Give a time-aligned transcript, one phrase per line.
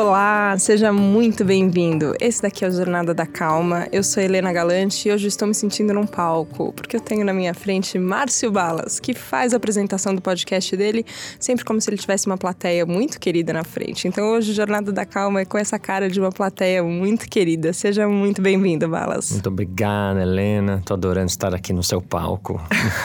[0.00, 2.14] Olá, seja muito bem-vindo.
[2.20, 3.88] Esse daqui é o Jornada da Calma.
[3.90, 7.32] Eu sou Helena Galante e hoje estou me sentindo num palco, porque eu tenho na
[7.32, 11.04] minha frente Márcio Balas, que faz a apresentação do podcast dele
[11.40, 14.06] sempre como se ele tivesse uma plateia muito querida na frente.
[14.06, 17.72] Então hoje o Jornada da Calma é com essa cara de uma plateia muito querida.
[17.72, 19.32] Seja muito bem-vindo, Balas.
[19.32, 20.80] Muito obrigada, Helena.
[20.86, 22.60] Tô adorando estar aqui no seu palco.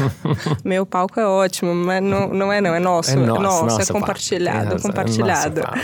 [0.64, 3.14] Meu palco é ótimo, mas não, não é não, é nosso.
[3.14, 4.76] É nosso, nosso, nosso é compartilhado.
[4.76, 5.62] É compartilhado.
[5.62, 5.80] palco.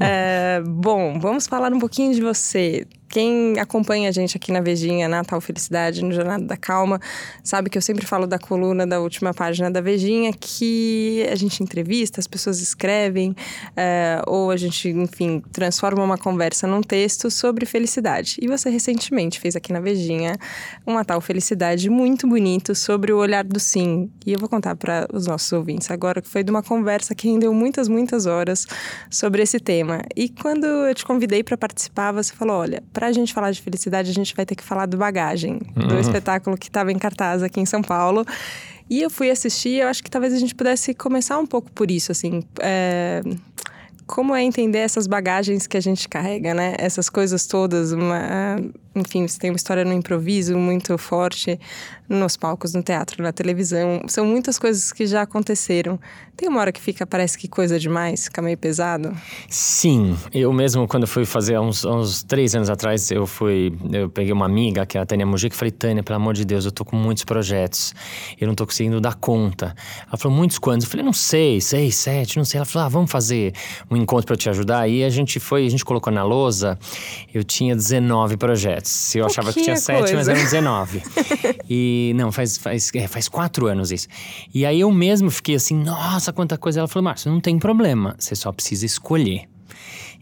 [0.00, 2.86] É, bom, vamos falar um pouquinho de você.
[3.08, 7.00] Quem acompanha a gente aqui na Vejinha, Natal Felicidade, no Jornada da Calma,
[7.42, 11.62] sabe que eu sempre falo da coluna da última página da Vejinha, que a gente
[11.62, 13.34] entrevista, as pessoas escrevem,
[13.74, 18.36] é, ou a gente, enfim, transforma uma conversa num texto sobre felicidade.
[18.42, 20.36] E você recentemente fez aqui na Vejinha
[20.86, 24.10] um Natal Felicidade muito bonito sobre o olhar do sim.
[24.26, 27.28] E eu vou contar para os nossos ouvintes agora que foi de uma conversa que
[27.28, 28.66] rendeu muitas, muitas horas
[29.10, 30.02] sobre esse tema.
[30.14, 33.62] E quando eu te convidei para participar, você falou: olha, para a gente falar de
[33.62, 36.00] felicidade, a gente vai ter que falar do Bagagem, do Uhum.
[36.00, 38.24] espetáculo que estava em cartaz aqui em São Paulo.
[38.90, 41.92] E eu fui assistir, eu acho que talvez a gente pudesse começar um pouco por
[41.92, 42.42] isso, assim.
[42.60, 43.22] é,
[44.04, 46.74] Como é entender essas bagagens que a gente carrega, né?
[46.78, 48.56] Essas coisas todas, uma...
[48.98, 51.58] enfim, você tem uma história no improviso muito forte,
[52.08, 54.02] nos palcos, no teatro, na televisão.
[54.08, 55.98] São muitas coisas que já aconteceram.
[56.36, 59.14] Tem uma hora que fica, parece que coisa demais, fica meio pesado.
[59.48, 64.08] Sim, eu mesmo quando fui fazer há uns, uns três anos atrás, eu fui, eu
[64.08, 66.64] peguei uma amiga que é a Tânia Mujica e falei, Tânia, pelo amor de Deus,
[66.64, 67.92] eu tô com muitos projetos,
[68.40, 69.74] eu não tô conseguindo dar conta.
[70.06, 70.84] Ela falou, muitos quantos?
[70.84, 72.58] Eu falei, não sei, seis, sete, não sei.
[72.58, 73.52] Ela falou, ah, vamos fazer
[73.90, 74.88] um encontro para te ajudar.
[74.88, 76.78] E a gente foi, a gente colocou na lousa,
[77.34, 78.87] eu tinha 19 projetos.
[79.14, 81.02] Eu achava que tinha Pouquinha sete, mas eram 19.
[81.68, 84.08] e não, faz, faz, é, faz quatro anos isso.
[84.54, 86.80] E aí eu mesmo fiquei assim, nossa, quanta coisa.
[86.80, 89.48] Ela falou, Márcio, não tem problema, você só precisa escolher.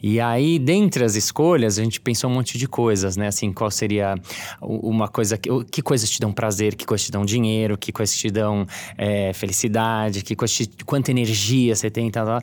[0.02, 3.28] E aí, dentre as escolhas, a gente pensou um monte de coisas, né?
[3.28, 4.15] Assim, qual seria
[4.60, 5.50] uma coisa que.
[5.71, 8.66] Que coisas te dão prazer, que coisas te dão dinheiro, que coisas te dão
[8.97, 12.41] é, felicidade, que coisas te, quanta energia você tem e tal, tal.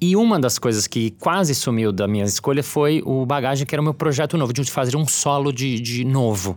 [0.00, 3.80] E uma das coisas que quase sumiu da minha escolha foi o bagagem, que era
[3.80, 6.56] o meu projeto novo, de fazer um solo de, de novo.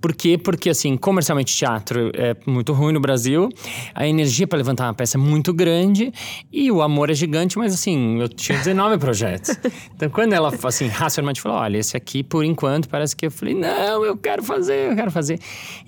[0.00, 0.38] Por quê?
[0.38, 3.48] Porque, assim, comercialmente teatro é muito ruim no Brasil,
[3.94, 6.12] a energia para levantar uma peça é muito grande
[6.52, 9.56] e o amor é gigante, mas assim, eu tinha 19 projetos.
[9.94, 13.54] Então, quando ela, assim, racionalmente falou: olha, esse aqui, por enquanto, parece que eu falei,
[13.54, 15.38] não, eu quero fazer, eu quero fazer.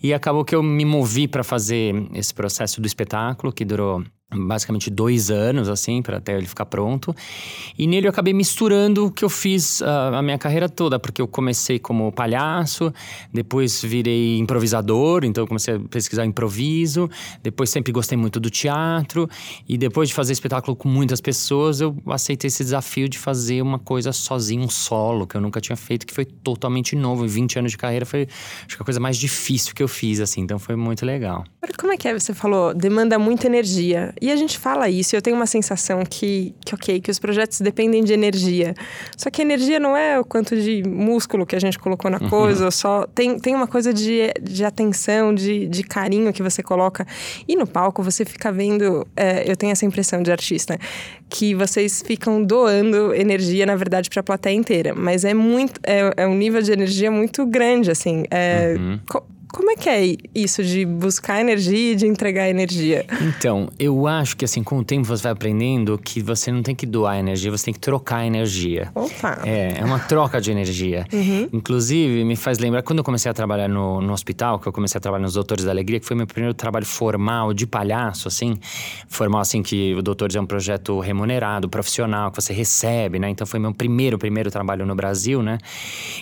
[0.02, 4.90] E acabou que eu me movi para fazer esse processo do espetáculo, que durou basicamente
[4.90, 7.14] dois anos, assim, para até ele ficar pronto.
[7.78, 11.22] E nele eu acabei misturando o que eu fiz ah, a minha carreira toda, porque
[11.22, 12.92] eu comecei como palhaço,
[13.32, 17.08] depois virei improvisador, então comecei a pesquisar improviso,
[17.42, 19.28] depois sempre gostei muito do teatro,
[19.66, 23.78] e depois de fazer espetáculo com muitas pessoas, eu aceitei esse desafio de fazer uma
[23.78, 27.24] coisa sozinho, um solo, que eu nunca tinha feito, que foi totalmente novo.
[27.24, 28.28] Em 20 anos de carreira foi,
[28.66, 31.44] acho que a coisa mais difícil que eu fiz, assim, então foi muito legal.
[31.78, 32.18] Como é que é?
[32.18, 34.12] Você falou, demanda muita energia.
[34.20, 37.18] E a gente fala isso, e eu tenho uma sensação que, que, ok, que os
[37.18, 38.74] projetos dependem de energia.
[39.16, 42.70] Só que energia não é o quanto de músculo que a gente colocou na coisa,
[42.70, 47.06] só tem, tem uma coisa de, de atenção, de, de carinho que você coloca.
[47.46, 50.78] E no palco você fica vendo, é, eu tenho essa impressão de artista,
[51.28, 54.94] que vocês ficam doando energia, na verdade, para a plateia inteira.
[54.94, 58.24] Mas é muito, é, é um nível de energia muito grande, assim.
[58.30, 58.74] É,
[59.08, 63.04] co- como é que é isso de buscar energia e de entregar energia?
[63.22, 66.74] Então, eu acho que assim, com o tempo você vai aprendendo que você não tem
[66.74, 68.90] que doar energia, você tem que trocar energia.
[68.94, 69.40] Opa!
[69.44, 71.06] É, é uma troca de energia.
[71.52, 74.98] Inclusive, me faz lembrar, quando eu comecei a trabalhar no, no hospital, que eu comecei
[74.98, 78.58] a trabalhar nos Doutores da Alegria, que foi meu primeiro trabalho formal de palhaço, assim.
[79.08, 83.28] Formal, assim, que o Doutores é um projeto remunerado, profissional, que você recebe, né?
[83.30, 85.58] Então, foi meu primeiro, primeiro trabalho no Brasil, né?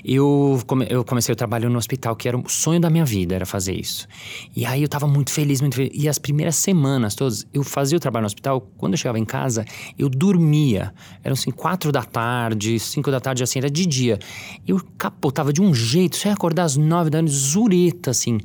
[0.05, 3.16] Eu, come- eu comecei o trabalho no hospital, que era o sonho da minha vida,
[3.31, 4.07] era fazer isso.
[4.55, 5.93] E aí, eu tava muito feliz, muito feliz.
[5.95, 9.25] E as primeiras semanas todas, eu fazia o trabalho no hospital, quando eu chegava em
[9.25, 9.65] casa,
[9.99, 10.93] eu dormia.
[11.23, 14.19] Eram, assim, quatro da tarde, cinco da tarde, assim, era de dia.
[14.67, 18.39] Eu capotava de um jeito, só ia acordar às nove da noite, zureta, assim.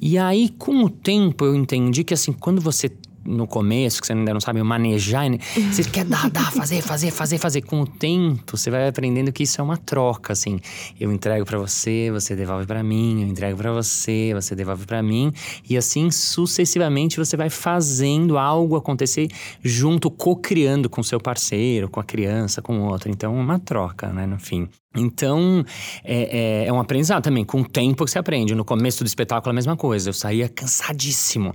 [0.00, 2.90] E aí, com o tempo, eu entendi que, assim, quando você
[3.24, 5.38] no começo, que você ainda não sabe manejar, né?
[5.72, 7.62] você quer dar, dar, fazer, fazer, fazer, fazer.
[7.62, 10.60] Com o tempo, você vai aprendendo que isso é uma troca, assim.
[10.98, 15.02] Eu entrego pra você, você devolve pra mim, eu entrego pra você, você devolve pra
[15.02, 15.32] mim,
[15.68, 19.28] e assim sucessivamente você vai fazendo algo acontecer
[19.62, 23.10] junto, co-criando com seu parceiro, com a criança, com o outro.
[23.10, 24.68] Então, é uma troca, né, no fim.
[24.96, 25.64] Então,
[26.04, 28.54] é, é, é, um aprendizado também, com o tempo que você aprende.
[28.54, 30.10] No começo do espetáculo, a mesma coisa.
[30.10, 31.52] Eu saía cansadíssimo.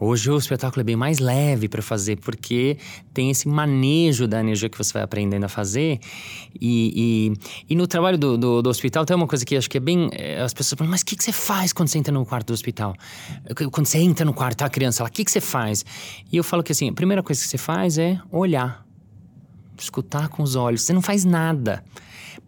[0.00, 2.78] Hoje, o espetáculo é bem mais leve para fazer, porque
[3.12, 6.00] tem esse manejo da energia que você vai aprendendo a fazer.
[6.58, 7.34] E,
[7.68, 9.80] e, e no trabalho do, do, do, hospital, tem uma coisa que acho que é
[9.80, 10.08] bem.
[10.12, 12.46] É, as pessoas falam, mas o que, que você faz quando você entra no quarto
[12.46, 12.94] do hospital?
[13.70, 15.84] Quando você entra no quarto, a criança lá, o que, que você faz?
[16.32, 18.86] E eu falo que assim, a primeira coisa que você faz é olhar,
[19.78, 20.82] escutar com os olhos.
[20.82, 21.84] Você não faz nada.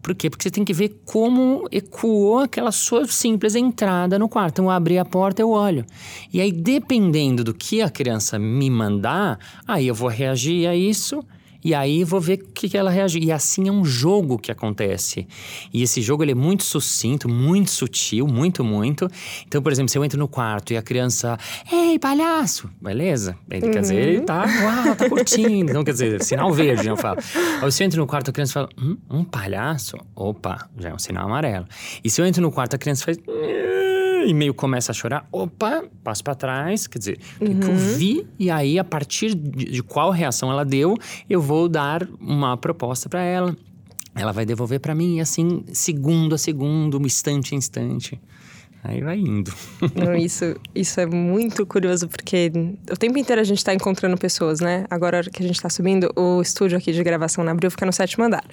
[0.01, 0.29] Por quê?
[0.29, 4.53] Porque você tem que ver como ecoou aquela sua simples entrada no quarto.
[4.55, 5.85] Então, eu abri a porta, eu olho.
[6.33, 9.37] E aí, dependendo do que a criança me mandar,
[9.67, 11.23] aí eu vou reagir a isso
[11.63, 13.19] e aí vou ver o que, que ela reage.
[13.19, 15.27] E assim é um jogo que acontece.
[15.73, 19.07] E esse jogo ele é muito sucinto, muito sutil, muito, muito.
[19.47, 21.37] Então, por exemplo, se eu entro no quarto e a criança,
[21.71, 23.37] ei, palhaço, beleza?
[23.49, 23.71] Ele uhum.
[23.71, 25.71] quer dizer, ele tá, uau, tá curtindo.
[25.71, 27.19] Então, quer dizer, sinal verde, eu falo.
[27.61, 29.97] Ou se eu entro no quarto, a criança fala, hum, um palhaço?
[30.15, 31.65] Opa, já é um sinal amarelo.
[32.03, 33.17] E se eu entro no quarto, a criança faz
[34.25, 37.59] e meio começa a chorar, opa, passo para trás, quer dizer, uhum.
[37.59, 40.95] que eu vi e aí a partir de, qual reação ela deu,
[41.29, 43.55] eu vou dar uma proposta para ela.
[44.13, 48.19] Ela vai devolver para mim assim, segundo a segundo, instante a instante.
[48.83, 49.53] Aí vai indo.
[49.93, 52.51] Não, isso, isso é muito curioso, porque
[52.91, 54.85] o tempo inteiro a gente está encontrando pessoas, né?
[54.89, 57.93] Agora que a gente está subindo, o estúdio aqui de gravação na Abril fica no
[57.93, 58.43] sétimo andar.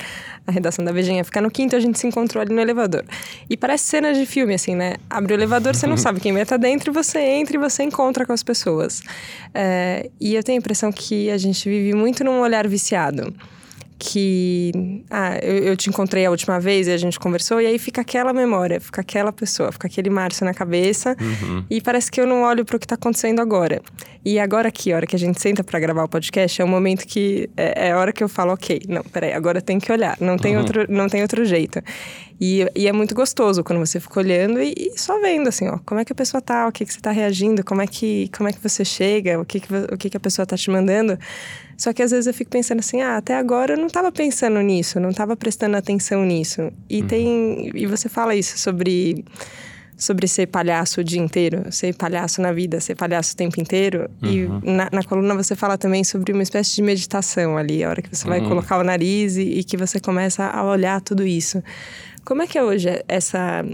[0.47, 3.05] A redação da Vejinha fica no quinto, a gente se encontrou ali no elevador.
[3.49, 4.97] E parece cena de filme, assim, né?
[5.09, 7.83] Abre o elevador, você não sabe quem vai estar dentro, e você entra e você
[7.83, 9.03] encontra com as pessoas.
[9.55, 13.33] É, e eu tenho a impressão que a gente vive muito num olhar viciado
[13.99, 17.79] que ah, eu, eu, te encontrei a última vez e a gente conversou, e aí
[17.79, 21.65] fica aquela memória, fica aquela pessoa, fica aquele Márcio na cabeça, uhum.
[21.69, 23.83] e parece que eu não olho para o que está acontecendo agora.
[24.25, 26.69] E agora aqui, a hora que a gente senta para gravar o podcast, é o
[26.69, 29.91] momento que é, é, a hora que eu falo, ok, não, peraí, agora tem que
[29.91, 30.63] olhar, não tem, uhum.
[30.63, 31.83] outro, não tem outro jeito.
[32.41, 35.79] E, e, é muito gostoso quando você fica olhando e, e, só vendo, assim, ó,
[35.85, 38.31] como é que a pessoa tá, o que, que você tá reagindo, como é que,
[38.37, 40.71] como é que você chega, o que, que, o que, que a pessoa tá te
[40.71, 41.19] mandando.
[41.79, 44.61] Só que às vezes eu fico pensando assim, ah, até agora eu não estava pensando
[44.61, 46.73] nisso, não estava prestando atenção nisso.
[46.91, 47.07] E uhum.
[47.07, 47.71] tem.
[47.73, 49.25] E você fala isso sobre
[49.97, 54.09] sobre ser palhaço o dia inteiro, ser palhaço na vida, ser palhaço o tempo inteiro.
[54.23, 54.61] Uhum.
[54.63, 58.03] E na, na, coluna você fala também sobre uma espécie de meditação ali, a hora
[58.03, 58.31] que você uhum.
[58.31, 61.63] vai colocar o nariz e, e, que você começa a olhar tudo isso.
[62.25, 63.65] Como é que é hoje essa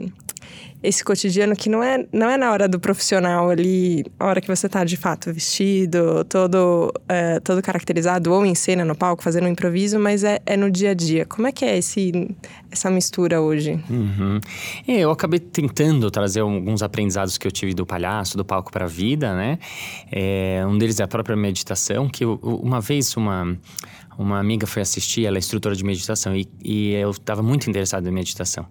[0.85, 4.47] esse cotidiano que não é, não é na hora do profissional ali, a hora que
[4.47, 9.45] você está de fato vestido, todo, é, todo caracterizado, ou em cena, no palco, fazendo
[9.45, 11.25] um improviso, mas é, é no dia a dia.
[11.25, 12.31] Como é que é esse,
[12.71, 13.83] essa mistura hoje?
[13.89, 14.39] Uhum.
[14.87, 18.85] É, eu acabei tentando trazer alguns aprendizados que eu tive do palhaço, do palco para
[18.85, 19.59] a vida, né?
[20.13, 23.57] É, um deles é a própria meditação, que eu, uma vez uma
[24.19, 28.09] uma amiga foi assistir, ela é instrutora de meditação e, e eu estava muito interessado
[28.09, 28.67] em meditação.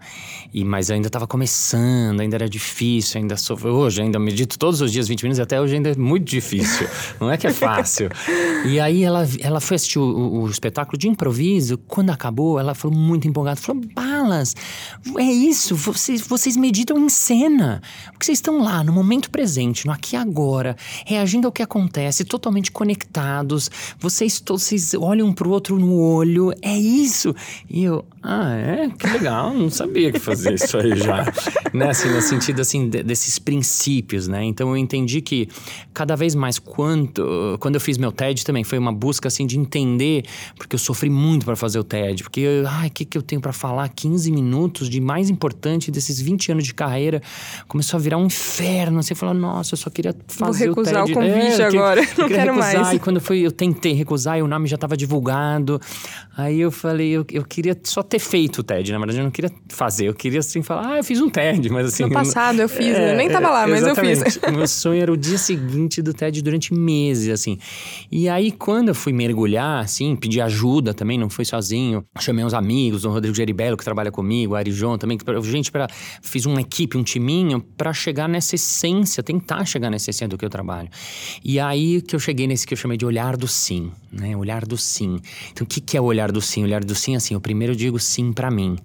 [0.53, 4.81] E mas eu ainda estava começando, ainda era difícil, ainda sou, hoje ainda medito todos
[4.81, 6.87] os dias 20 minutos, até hoje ainda é muito difícil.
[7.19, 8.09] Não é que é fácil.
[8.65, 12.97] e aí ela, ela foi assistir o, o, espetáculo de improviso, quando acabou, ela falou
[12.97, 14.55] muito empolgada, falou: "Balas,
[15.17, 17.81] é isso, vocês vocês meditam em cena.
[18.11, 20.75] Porque vocês estão lá no momento presente, no aqui e agora,
[21.05, 23.69] reagindo ao que acontece, totalmente conectados.
[23.99, 26.53] Vocês todos vocês olham um pro outro no olho.
[26.61, 27.35] É isso.
[27.69, 28.89] E eu, ah, é?
[28.97, 29.53] Que legal.
[29.53, 31.25] Não sabia que fazia isso aí já.
[31.73, 31.89] né?
[31.89, 34.43] Assim, no sentido, assim, de, desses princípios, né?
[34.45, 35.49] Então, eu entendi que
[35.93, 39.59] cada vez mais, quando, quando eu fiz meu TED também, foi uma busca, assim, de
[39.59, 40.23] entender,
[40.55, 42.23] porque eu sofri muito para fazer o TED.
[42.23, 43.89] Porque, ai, o que, que eu tenho para falar?
[43.89, 47.21] 15 minutos de mais importante desses 20 anos de carreira.
[47.67, 49.01] Começou a virar um inferno.
[49.01, 51.17] Você fala, nossa, eu só queria fazer Vou recusar o TED.
[51.17, 52.01] o convite é, agora.
[52.01, 52.83] Eu, não quero recusar.
[52.83, 52.93] mais.
[52.93, 55.22] E quando foi, eu tentei recusar e o nome já estava divulgado.
[56.35, 59.29] Aí eu falei, eu, eu queria só ter feito o TED, na verdade eu não
[59.29, 62.03] queria fazer, eu queria assim falar, ah, eu fiz um TED, mas assim...
[62.03, 64.39] No passado eu fiz, é, eu nem tava lá, mas eu fiz.
[64.51, 67.59] Meu sonho era o dia seguinte do TED durante meses, assim.
[68.11, 72.55] E aí quando eu fui mergulhar, assim, pedir ajuda também, não fui sozinho, chamei uns
[72.55, 75.87] amigos, o Rodrigo Geribello que trabalha comigo, o Ari João também, que, gente, pra,
[76.23, 80.45] fiz uma equipe, um timinho para chegar nessa essência, tentar chegar nessa essência do que
[80.45, 80.89] eu trabalho.
[81.43, 84.35] E aí que eu cheguei nesse que eu chamei de olhar do sim, né?
[84.37, 85.19] Olhar do sim.
[85.51, 86.61] Então o que, que é o olhar do sim?
[86.61, 88.77] O olhar do sim, assim, eu primeiro digo sim para mim.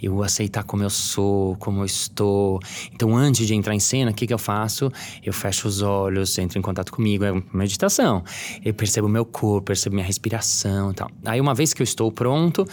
[0.00, 2.60] Eu aceitar como eu sou, como eu estou.
[2.92, 4.90] Então, antes de entrar em cena, o que, que eu faço?
[5.24, 8.22] Eu fecho os olhos, entro em contato comigo, é meditação.
[8.64, 11.10] Eu percebo meu corpo, percebo minha respiração e tal.
[11.24, 12.66] Aí, uma vez que eu estou pronto,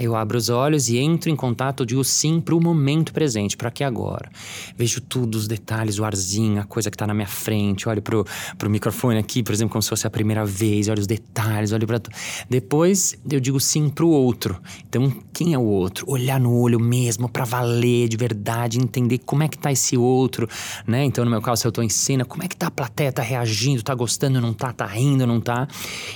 [0.00, 3.70] eu abro os olhos e entro em contato, digo sim para o momento presente, para
[3.70, 4.30] que agora.
[4.74, 8.24] Vejo tudo, os detalhes, o arzinho, a coisa que está na minha frente, olho pro,
[8.56, 11.86] pro microfone aqui, por exemplo, como se fosse a primeira vez, olho os detalhes, olho
[11.86, 12.00] para
[12.48, 14.58] Depois eu digo sim para o outro.
[14.88, 16.06] Então, quem é o outro?
[16.08, 20.48] Olhar no olho mesmo, para valer de verdade, entender como é que tá esse outro,
[20.86, 21.04] né?
[21.04, 23.12] Então, no meu caso, se eu tô em cena, como é que tá a plateia,
[23.12, 25.68] tá reagindo, tá gostando, não tá, tá rindo, não tá?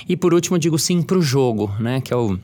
[0.09, 2.01] E por último, eu digo sim pro jogo, né?
[2.01, 2.39] Que é o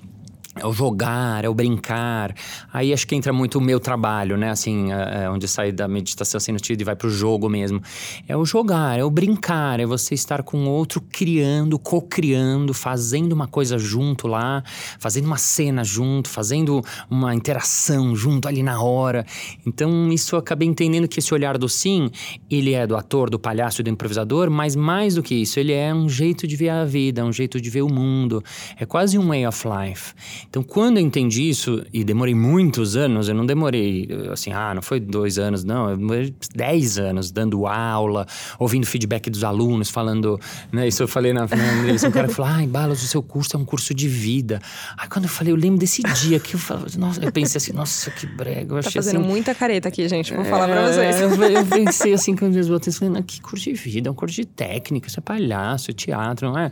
[0.54, 2.36] é o jogar, é o brincar.
[2.74, 4.50] Aí acho que entra muito o meu trabalho, né?
[4.50, 7.82] Assim, é, é onde sai da meditação sem sentido e vai pro jogo mesmo.
[8.28, 13.48] É o jogar, é o brincar, é você estar com outro criando, co-criando, fazendo uma
[13.48, 14.62] coisa junto lá,
[15.00, 19.26] fazendo uma cena junto, fazendo uma interação junto ali na hora.
[19.66, 22.12] Então, isso eu acabei entendendo que esse olhar do sim,
[22.50, 25.72] ele é do ator, do palhaço e do improvisador, mas mais do que isso, ele
[25.72, 28.44] é um jeito de ver a vida, um jeito de ver o mundo.
[28.78, 30.14] É quase um way of life.
[30.50, 34.82] Então, quando eu entendi isso, e demorei muitos anos, eu não demorei assim, ah, não
[34.82, 38.26] foi dois anos, não, eu demorei dez anos dando aula,
[38.60, 40.40] ouvindo feedback dos alunos, falando,
[40.72, 40.88] né?
[40.88, 43.66] Isso eu falei na, na um cara falou, ai, Balas, o seu curso é um
[43.66, 44.62] curso de vida.
[44.98, 47.74] Aí quando eu falei, eu lembro desse dia que eu falei, nossa, eu pensei assim,
[47.74, 48.76] nossa, que brega.
[48.76, 51.22] Eu tá fazendo assim, muita careta aqui, gente, vou é, falar pra vocês.
[51.22, 54.36] Eu, eu pensei assim, quando eu voltei, falei, que curso de vida, é um curso
[54.36, 56.72] de técnica, isso é palhaço, é teatro, não é?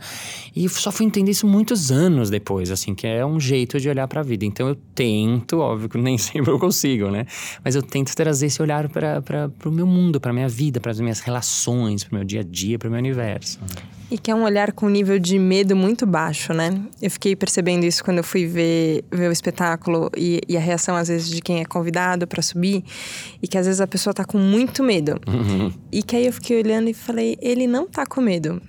[0.54, 3.88] E só fui entender isso muitos anos depois, assim, que é um jeito jeito de
[3.88, 4.44] olhar para a vida.
[4.44, 7.26] Então eu tento, óbvio que nem sempre eu consigo, né?
[7.64, 11.00] Mas eu tento trazer esse olhar para o meu mundo, para minha vida, para as
[11.00, 13.58] minhas relações, para o meu dia a dia, para o meu universo.
[14.10, 16.82] E que é um olhar com nível de medo muito baixo, né?
[17.00, 20.96] Eu fiquei percebendo isso quando eu fui ver, ver o espetáculo e, e a reação,
[20.96, 22.82] às vezes, de quem é convidado para subir.
[23.40, 25.12] E que às vezes a pessoa tá com muito medo.
[25.28, 25.72] Uhum.
[25.92, 28.60] E que aí eu fiquei olhando e falei: ele não tá com medo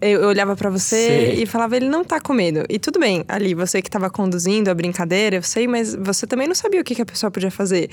[0.00, 2.64] eu, olhava para você e falava, ele não tá com medo.
[2.68, 6.46] E tudo bem, ali, você que tava conduzindo a brincadeira, eu sei, mas você também
[6.46, 7.90] não sabia o que, que a pessoa podia fazer.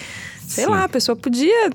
[0.47, 0.69] Sei Sim.
[0.69, 1.69] lá, a pessoa podia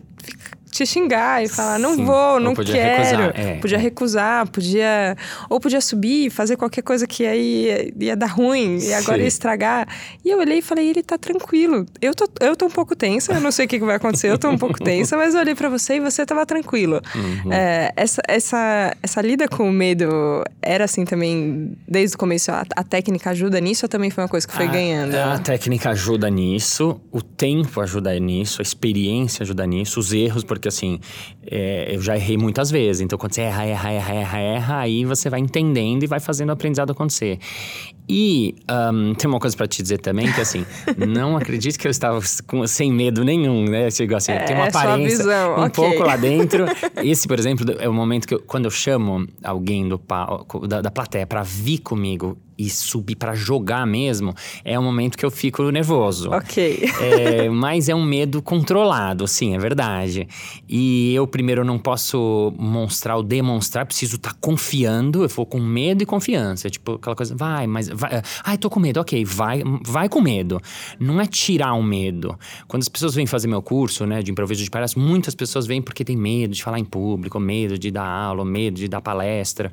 [0.71, 2.05] te xingar e falar, não Sim.
[2.05, 3.23] vou, não podia quero.
[3.23, 3.33] Recusar.
[3.35, 3.81] É, podia é.
[3.81, 5.17] recusar, podia.
[5.49, 9.29] Ou podia subir, fazer qualquer coisa que aí ia, ia dar ruim e agora ia
[9.29, 9.89] estragar.
[10.25, 11.87] E eu olhei e falei, ele tá tranquilo.
[12.01, 14.31] Eu tô, eu tô um pouco tensa, eu não sei o que, que vai acontecer,
[14.31, 17.01] eu tô um pouco tensa, mas eu olhei para você e você tava tranquilo.
[17.15, 17.53] Uhum.
[17.53, 22.65] É, essa, essa, essa lida com o medo era assim também, desde o começo, a,
[22.77, 25.15] a técnica ajuda nisso ou também foi uma coisa que foi a, ganhando?
[25.15, 30.60] A técnica ajuda nisso, o tempo ajuda nisso, a experiência ajuda nisso, os erros, porque
[30.61, 31.01] porque assim,
[31.51, 33.01] é, eu já errei muitas vezes.
[33.01, 36.51] Então, quando você erra, erra, erra, erra, erra, aí você vai entendendo e vai fazendo
[36.51, 37.39] o aprendizado acontecer.
[38.09, 38.57] E
[38.93, 40.67] um, tem uma coisa para te dizer também, que assim,
[41.09, 43.91] não acredite que eu estava com, sem medo nenhum, né?
[43.91, 45.71] Chegou assim, é, tem uma aparência visão, um okay.
[45.71, 46.67] pouco lá dentro.
[47.03, 50.01] Esse, por exemplo, é o momento que eu, quando eu chamo alguém do
[50.67, 55.25] da, da plateia para vir comigo e subir para jogar mesmo, é um momento que
[55.25, 56.31] eu fico nervoso.
[56.31, 56.91] Ok.
[57.01, 60.29] É, mas é um medo controlado, sim, é verdade.
[60.69, 65.59] E eu primeiro não posso mostrar ou demonstrar, preciso estar tá confiando, eu vou com
[65.59, 66.69] medo e confiança.
[66.69, 67.89] Tipo, aquela coisa, vai, mas.
[67.89, 70.61] Vai, ai, tô com medo, ok, vai, vai com medo.
[70.99, 72.39] Não é tirar o medo.
[72.69, 75.81] Quando as pessoas vêm fazer meu curso, né, de improviso de palhaço, muitas pessoas vêm
[75.81, 79.73] porque tem medo de falar em público, medo de dar aula, medo de dar palestra.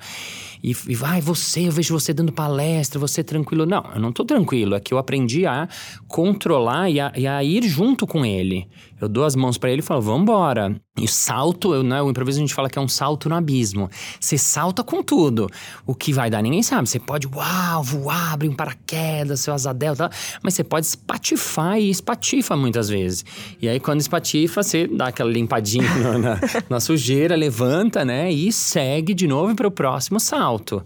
[0.67, 3.65] E, e vai, você, eu vejo você dando palestra você tranquilo.
[3.65, 4.75] Não, eu não tô tranquilo.
[4.75, 5.69] É que eu aprendi a
[6.09, 8.67] controlar e a, e a ir junto com ele.
[8.99, 10.75] Eu dou as mãos para ele e falo, vamos embora.
[10.97, 13.89] E salto, né, o improviso a gente fala que é um salto no abismo.
[14.19, 15.47] Você salta com tudo.
[15.85, 16.89] O que vai dar, ninguém sabe.
[16.89, 20.09] Você pode, uau, voar, abrir um paraquedas, seu asa delta,
[20.41, 23.23] mas você pode espatifar e espatifa muitas vezes.
[23.61, 26.39] E aí, quando espatifa, você dá aquela limpadinha na, na,
[26.69, 30.81] na sujeira, levanta, né, e segue de novo para o próximo salto.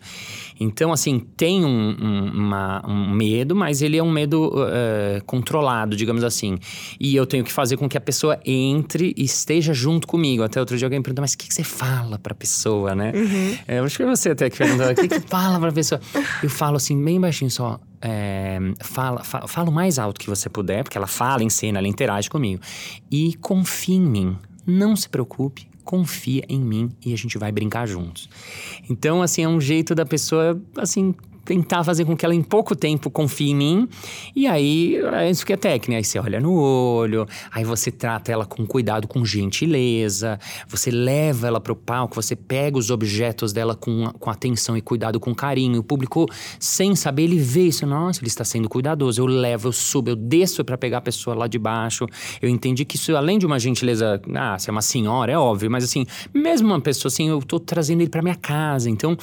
[0.63, 5.95] Então, assim, tem um, um, uma, um medo, mas ele é um medo uh, controlado,
[5.95, 6.59] digamos assim.
[6.99, 10.43] E eu tenho que fazer com que a pessoa entre e esteja junto comigo.
[10.43, 13.11] Até outro dia alguém perguntou, mas o que, que você fala pra pessoa, né?
[13.15, 13.57] Uhum.
[13.67, 15.99] É, acho que você até que perguntou, o que, que fala pra pessoa?
[16.43, 17.79] Eu falo assim, bem baixinho só.
[17.99, 21.79] É, fala, fa, fala o mais alto que você puder, porque ela fala em cena,
[21.79, 22.61] ela interage comigo.
[23.09, 24.37] E confie em mim.
[24.67, 28.29] Não se preocupe, confia em mim e a gente vai brincar juntos.
[28.89, 32.75] Então, assim, é um jeito da pessoa, assim, tentar fazer com que ela em pouco
[32.75, 33.89] tempo confie em mim.
[34.35, 35.97] E aí, é isso que é técnica.
[35.97, 41.47] Aí você olha no olho, aí você trata ela com cuidado, com gentileza, você leva
[41.47, 45.33] ela para o palco, você pega os objetos dela com, com atenção e cuidado, com
[45.33, 45.79] carinho.
[45.79, 46.25] O público,
[46.59, 47.85] sem saber, ele vê isso.
[47.85, 49.21] Nossa, ele está sendo cuidadoso.
[49.21, 52.05] Eu levo, eu subo, eu desço para pegar a pessoa lá de baixo.
[52.41, 55.69] Eu entendi que isso, além de uma gentileza, ah, se é uma senhora, é óbvio,
[55.69, 58.89] mas assim, mesmo uma pessoa assim, eu estou trazendo ele para minha casa.
[58.89, 59.17] Então,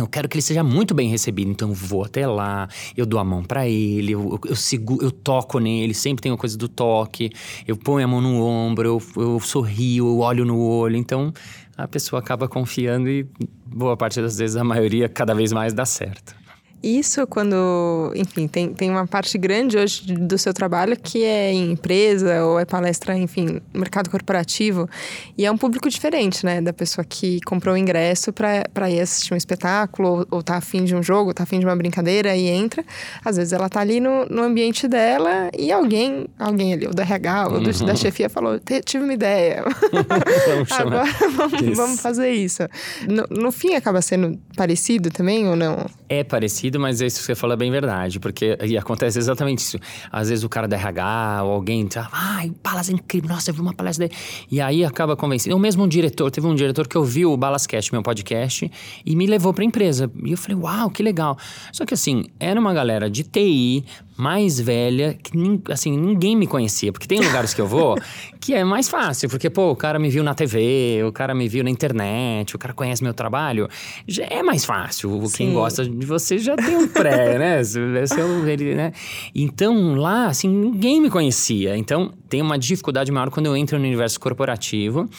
[0.00, 3.20] eu quero que ele seja muito bem recebido, então eu vou até lá, eu dou
[3.20, 6.68] a mão para ele, eu, eu, eu, eu toco nele, sempre tem a coisa do
[6.68, 7.30] toque,
[7.66, 11.32] eu ponho a mão no ombro, eu, eu sorrio, eu olho no olho, então
[11.76, 13.26] a pessoa acaba confiando e
[13.66, 16.39] boa parte das vezes, a maioria, cada vez mais dá certo.
[16.82, 21.72] Isso quando, enfim, tem, tem uma parte grande hoje do seu trabalho que é em
[21.72, 24.88] empresa ou é palestra, enfim, mercado corporativo.
[25.36, 26.60] E é um público diferente, né?
[26.60, 30.84] Da pessoa que comprou o ingresso para ir assistir um espetáculo ou, ou tá afim
[30.84, 32.82] de um jogo, tá afim de uma brincadeira e entra.
[33.22, 37.02] Às vezes ela tá ali no, no ambiente dela e alguém, alguém ali, o do
[37.02, 37.86] RH ou do, uhum.
[37.86, 39.64] da chefia falou: tive uma ideia.
[40.48, 41.04] vamos Agora
[41.36, 42.62] vamos, vamos, fazer isso.
[43.06, 45.86] No, no fim acaba sendo parecido também ou não?
[46.08, 49.78] É parecido mas isso que você falou é bem verdade, porque e acontece exatamente isso.
[50.10, 53.54] Às vezes o cara da RH ou alguém diz, ai, palestra é incrível, nossa, eu
[53.54, 54.18] vi uma palestra dele.
[54.50, 55.54] E aí acaba convencendo.
[55.54, 58.70] Ou mesmo um diretor, teve um diretor que ouviu o Balascast, meu podcast,
[59.04, 60.10] e me levou pra empresa.
[60.24, 61.36] E eu falei, uau, que legal.
[61.72, 63.84] Só que assim, era uma galera de TI,
[64.20, 65.32] mais velha, que
[65.70, 66.92] assim, ninguém me conhecia.
[66.92, 67.96] Porque tem lugares que eu vou
[68.40, 71.48] que é mais fácil, porque, pô, o cara me viu na TV, o cara me
[71.48, 73.68] viu na internet, o cara conhece meu trabalho.
[74.06, 75.26] Já é mais fácil.
[75.26, 75.36] Sim.
[75.36, 77.60] Quem gosta de você já tem um pré, né?
[78.50, 78.92] Ele, né?
[79.34, 81.76] Então, lá, assim, ninguém me conhecia.
[81.76, 85.10] Então, tem uma dificuldade maior quando eu entro no universo corporativo.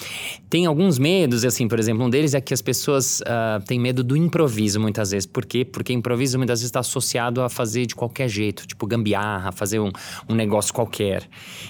[0.49, 4.01] Tem alguns medos, assim, por exemplo, um deles é que as pessoas uh, têm medo
[4.01, 5.25] do improviso, muitas vezes.
[5.25, 5.65] Por quê?
[5.65, 9.91] Porque improviso muitas vezes está associado a fazer de qualquer jeito, tipo gambiarra, fazer um,
[10.29, 11.27] um negócio qualquer.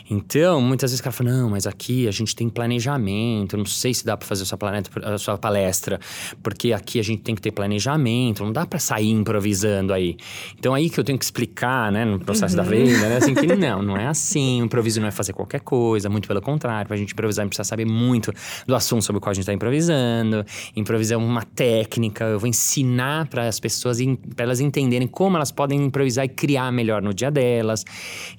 [0.10, 3.96] Então, muitas vezes o cara fala: não, mas aqui a gente tem planejamento, não sei
[3.96, 6.00] se dá para fazer a sua, planeta, a sua palestra,
[6.44, 10.18] porque aqui a gente tem que ter planejamento, não dá para sair improvisando aí.
[10.60, 12.64] Então, aí que eu tenho que explicar, né, no processo uhum.
[12.64, 16.10] da venda, né, assim, que não, não é assim, improviso não é fazer qualquer coisa,
[16.10, 18.34] muito pelo contrário, para a gente improvisar, a gente precisa saber muito
[18.66, 20.46] do assunto sobre o qual a gente está improvisando.
[20.76, 24.00] Improvisar é uma técnica, eu vou ensinar para as pessoas,
[24.36, 27.86] para elas entenderem como elas podem improvisar e criar melhor no dia delas.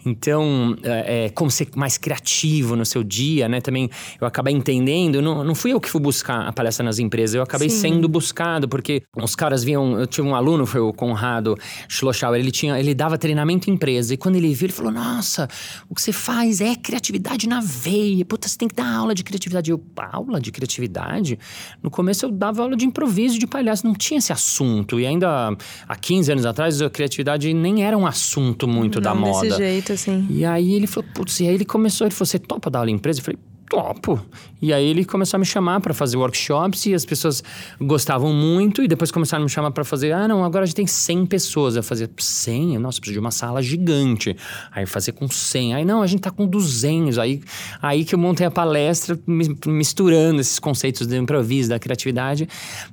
[0.04, 3.60] Então, é, é, como ser mais criativo no seu dia, né?
[3.60, 3.88] Também
[4.20, 7.42] eu acabei entendendo, não, não fui eu que fui buscar a palestra nas empresas, eu
[7.42, 7.80] acabei Sim.
[7.80, 9.98] sendo buscado, porque os caras vinham.
[9.98, 11.56] Eu tive um aluno, foi o Conrado
[11.88, 14.14] Schlossauer, ele tinha, ele dava treinamento em empresa.
[14.14, 15.48] E quando ele viu, ele falou: Nossa,
[15.88, 18.24] o que você faz é criatividade na veia.
[18.24, 19.70] Puta, você tem que dar aula de criatividade.
[19.70, 21.38] Eu, aula de criatividade?
[21.82, 25.00] No começo eu dava aula de improviso de palhaço, não tinha esse assunto.
[25.00, 25.56] E ainda
[25.88, 29.48] há 15 anos atrás, a criatividade nem era um assunto muito Não, da moda.
[29.48, 30.26] Desse jeito, assim.
[30.28, 32.90] E aí ele falou, putz, e aí ele começou, ele falou, você topa dar aula
[32.90, 33.20] em empresa?
[33.20, 33.38] Eu falei,
[33.72, 34.20] topo.
[34.60, 37.42] E aí ele começou a me chamar para fazer workshops e as pessoas
[37.80, 40.76] gostavam muito e depois começaram a me chamar para fazer, ah, não, agora a gente
[40.76, 41.74] tem 100 pessoas.
[41.74, 42.78] Eu fazia 100?
[42.78, 44.36] Nossa, preciso de uma sala gigante.
[44.70, 45.74] Aí fazer com 100.
[45.74, 47.18] Aí não, a gente tá com 200.
[47.18, 47.40] Aí
[47.80, 49.18] aí que eu montei a palestra
[49.66, 52.46] misturando esses conceitos do improviso, da criatividade,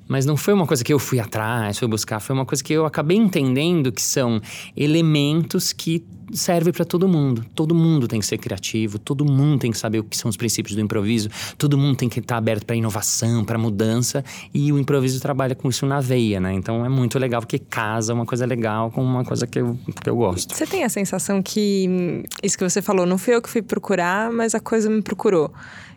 [0.07, 2.71] mas não foi uma coisa que eu fui atrás, fui buscar, foi uma coisa que
[2.71, 4.41] eu acabei entendendo que são
[4.77, 7.45] elementos que serve para todo mundo.
[7.55, 10.37] Todo mundo tem que ser criativo, todo mundo tem que saber o que são os
[10.37, 14.71] princípios do improviso, todo mundo tem que estar tá aberto para inovação, para mudança, e
[14.71, 16.53] o improviso trabalha com isso na veia, né?
[16.53, 20.09] Então é muito legal porque casa uma coisa legal com uma coisa que eu, que
[20.09, 20.55] eu gosto.
[20.55, 24.31] Você tem a sensação que isso que você falou, não fui eu que fui procurar,
[24.31, 25.51] mas a coisa me procurou.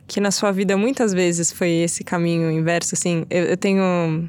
[0.07, 4.29] Que na sua vida muitas vezes foi esse caminho inverso, assim, eu, eu tenho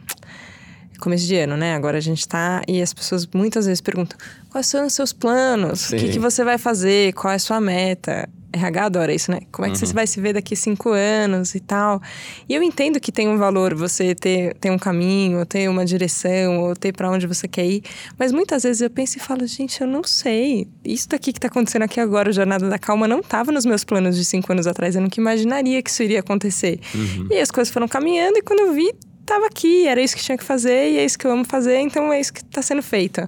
[1.04, 1.76] começo de ano, né?
[1.76, 4.18] Agora a gente tá e as pessoas muitas vezes perguntam:
[4.50, 5.82] quais são os seus planos?
[5.82, 5.98] Sim.
[5.98, 7.14] O que, que você vai fazer?
[7.14, 8.30] Qual é a sua meta?
[8.56, 9.40] RH adora isso, né?
[9.52, 9.88] Como é que uhum.
[9.88, 12.00] você vai se ver daqui cinco anos e tal?
[12.48, 15.84] E eu entendo que tem um valor você ter, ter um caminho, ou ter uma
[15.84, 17.84] direção, ou ter para onde você quer ir.
[18.18, 20.68] Mas muitas vezes eu penso e falo, gente, eu não sei.
[20.86, 23.84] Isso daqui que tá acontecendo aqui agora, o Jornada da Calma, não estava nos meus
[23.84, 24.96] planos de cinco anos atrás.
[24.96, 26.80] Eu nunca imaginaria que isso iria acontecer.
[26.94, 27.30] Uhum.
[27.32, 30.38] E as coisas foram caminhando, e quando eu vi, estava aqui, era isso que tinha
[30.38, 32.84] que fazer e é isso que eu amo fazer, então é isso que está sendo
[32.84, 33.22] feito.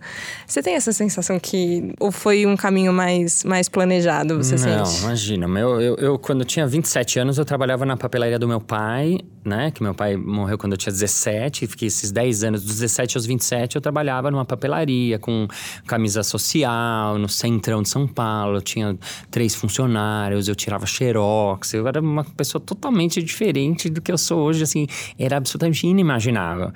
[0.45, 5.01] Você tem essa sensação que ou foi um caminho mais, mais planejado, você Não, sente?
[5.03, 5.47] imagina.
[5.59, 9.17] Eu, eu, eu, quando eu tinha 27 anos, eu trabalhava na papelaria do meu pai,
[9.43, 9.71] né?
[9.71, 13.25] Que meu pai morreu quando eu tinha 17, fiquei esses 10 anos, dos 17 aos
[13.25, 15.47] 27, eu trabalhava numa papelaria com
[15.87, 18.97] camisa social, no centrão de São Paulo, eu tinha
[19.31, 24.39] três funcionários, eu tirava xerox, eu era uma pessoa totalmente diferente do que eu sou
[24.39, 26.71] hoje, assim, era absolutamente inimaginável.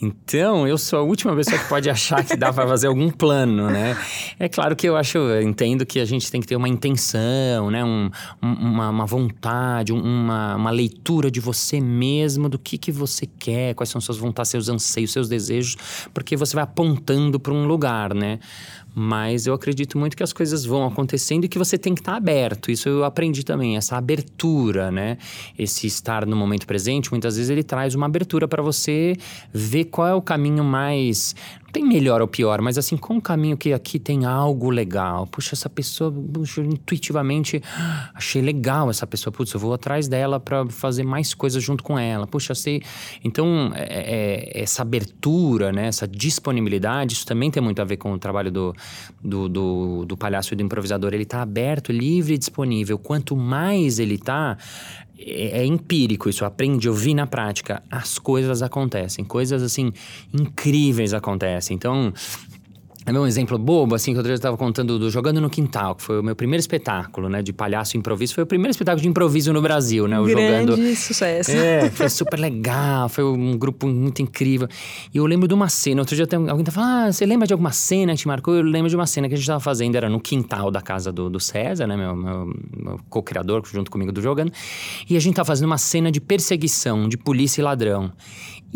[0.00, 3.70] Então, eu sou a última pessoa que pode achar que dá para fazer algum plano,
[3.70, 3.96] né?
[4.38, 7.70] É claro que eu acho, eu entendo que a gente tem que ter uma intenção,
[7.70, 7.84] né?
[7.84, 8.10] Um,
[8.42, 13.90] uma, uma, vontade, uma, uma leitura de você mesmo, do que, que você quer, quais
[13.90, 15.76] são suas vontades, seus anseios, seus desejos,
[16.12, 18.38] porque você vai apontando para um lugar, né?
[18.98, 22.16] Mas eu acredito muito que as coisas vão acontecendo e que você tem que estar
[22.16, 22.70] aberto.
[22.70, 25.18] Isso eu aprendi também, essa abertura, né?
[25.58, 29.14] Esse estar no momento presente, muitas vezes ele traz uma abertura para você
[29.52, 31.34] ver qual é o caminho mais
[31.76, 35.26] tem melhor ou pior, mas assim, com um caminho que aqui tem algo legal.
[35.26, 37.62] Puxa, essa pessoa, puxa, intuitivamente,
[38.14, 39.30] achei legal essa pessoa.
[39.30, 42.26] Putz, eu vou atrás dela para fazer mais coisas junto com ela.
[42.26, 42.82] Puxa, sei.
[43.22, 48.10] Então, é, é, essa abertura, né, essa disponibilidade, isso também tem muito a ver com
[48.10, 48.74] o trabalho do,
[49.22, 51.12] do, do, do palhaço e do improvisador.
[51.12, 52.98] Ele está aberto, livre e disponível.
[52.98, 54.56] Quanto mais ele está,
[55.18, 57.82] é, é, empírico isso, eu aprendi, eu vi na prática.
[57.90, 59.92] As coisas acontecem, coisas assim
[60.32, 61.74] incríveis acontecem.
[61.74, 62.12] Então,
[63.14, 66.18] é um exemplo bobo, assim, que eu estava contando do Jogando no Quintal, que foi
[66.18, 68.34] o meu primeiro espetáculo, né, de palhaço improviso.
[68.34, 70.18] Foi o primeiro espetáculo de improviso no Brasil, né?
[70.18, 70.96] O Grande Jogando.
[70.96, 71.52] sucesso.
[71.52, 74.66] É, foi super legal, foi um grupo muito incrível.
[75.14, 77.52] E eu lembro de uma cena, outro dia alguém tá falando, ah, você lembra de
[77.52, 78.54] alguma cena que te marcou?
[78.54, 81.12] Eu lembro de uma cena que a gente estava fazendo, era no quintal da casa
[81.12, 84.52] do, do César, né, meu, meu, meu co-criador, junto comigo do Jogando.
[85.08, 88.12] E a gente estava fazendo uma cena de perseguição de polícia e ladrão.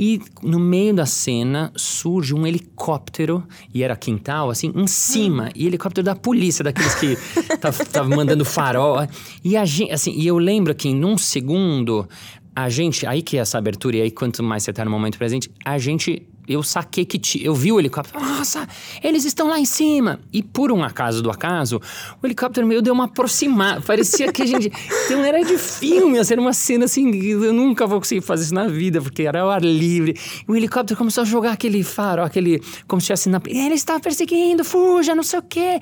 [0.03, 5.51] E no meio da cena surge um helicóptero, e era quintal, assim, em cima.
[5.55, 7.19] E helicóptero da polícia, daqueles que
[7.83, 9.07] estavam mandando farol.
[9.45, 12.09] E a gente, assim, e eu lembro que em um segundo,
[12.57, 15.19] a gente, aí que é essa abertura, e aí quanto mais você tá no momento
[15.19, 17.45] presente, a gente eu saquei que t...
[17.45, 18.23] eu vi o helicóptero.
[18.23, 18.69] Nossa,
[19.03, 20.19] eles estão lá em cima.
[20.33, 21.81] E por um acaso do acaso,
[22.21, 23.81] o helicóptero meio deu uma aproximada.
[23.81, 24.71] Parecia que a gente.
[25.11, 27.11] Então era de filme, assim, era uma cena assim.
[27.21, 30.17] Eu nunca vou conseguir fazer isso na vida, porque era ao ar livre.
[30.47, 32.61] E o helicóptero começou a jogar aquele faro, aquele.
[32.87, 33.41] Como se estivesse na.
[33.47, 35.81] Ele estava perseguindo, fuja, não sei o quê.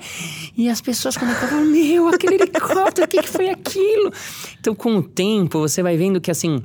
[0.57, 4.11] E as pessoas começavam, meu, aquele helicóptero, o que, que foi aquilo?
[4.59, 6.63] Então, com o tempo, você vai vendo que assim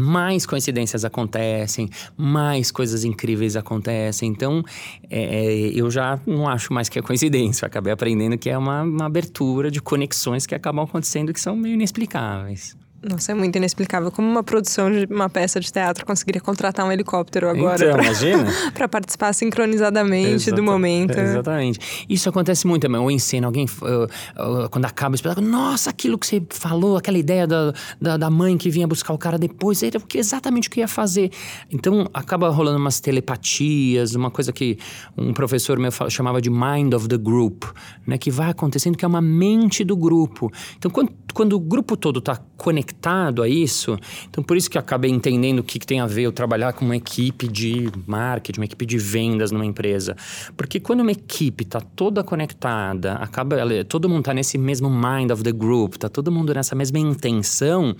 [0.00, 4.28] mais coincidências acontecem, mais coisas incríveis acontecem.
[4.28, 4.62] Então,
[5.10, 7.66] é, eu já não acho mais que é coincidência.
[7.66, 11.74] Acabei aprendendo que é uma, uma abertura de conexões que acabam acontecendo que são meio
[11.74, 12.76] inexplicáveis.
[13.00, 14.10] Nossa, é muito inexplicável.
[14.10, 18.46] Como uma produção de uma peça de teatro conseguiria contratar um helicóptero agora então, imagina.
[18.74, 21.16] para participar sincronizadamente Exata, do momento.
[21.16, 22.06] Exatamente.
[22.08, 23.00] Isso acontece muito também.
[23.00, 26.96] Ou em cena, alguém, uh, uh, quando acaba o espetáculo, nossa, aquilo que você falou,
[26.96, 30.70] aquela ideia da, da, da, mãe que vinha buscar o cara depois, era exatamente o
[30.70, 31.30] que ia fazer.
[31.70, 34.76] Então, acaba rolando umas telepatias, uma coisa que
[35.16, 37.62] um professor meu chamava de mind of the group,
[38.04, 38.18] né?
[38.18, 40.50] Que vai acontecendo, que é uma mente do grupo.
[40.76, 43.98] Então, quando, quando o grupo todo está conectado, conectado a isso.
[44.28, 46.84] Então, por isso que acabei entendendo o que, que tem a ver eu trabalhar com
[46.84, 50.16] uma equipe de marketing, uma equipe de vendas numa empresa.
[50.56, 55.42] Porque quando uma equipe está toda conectada, acaba todo mundo está nesse mesmo mind of
[55.42, 57.94] the group, está todo mundo nessa mesma intenção,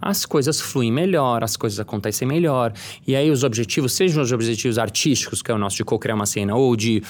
[0.00, 2.72] as coisas fluem melhor, as coisas acontecem melhor.
[3.06, 6.26] E aí os objetivos, sejam os objetivos artísticos, que é o nosso de co-criar uma
[6.26, 7.02] cena, ou de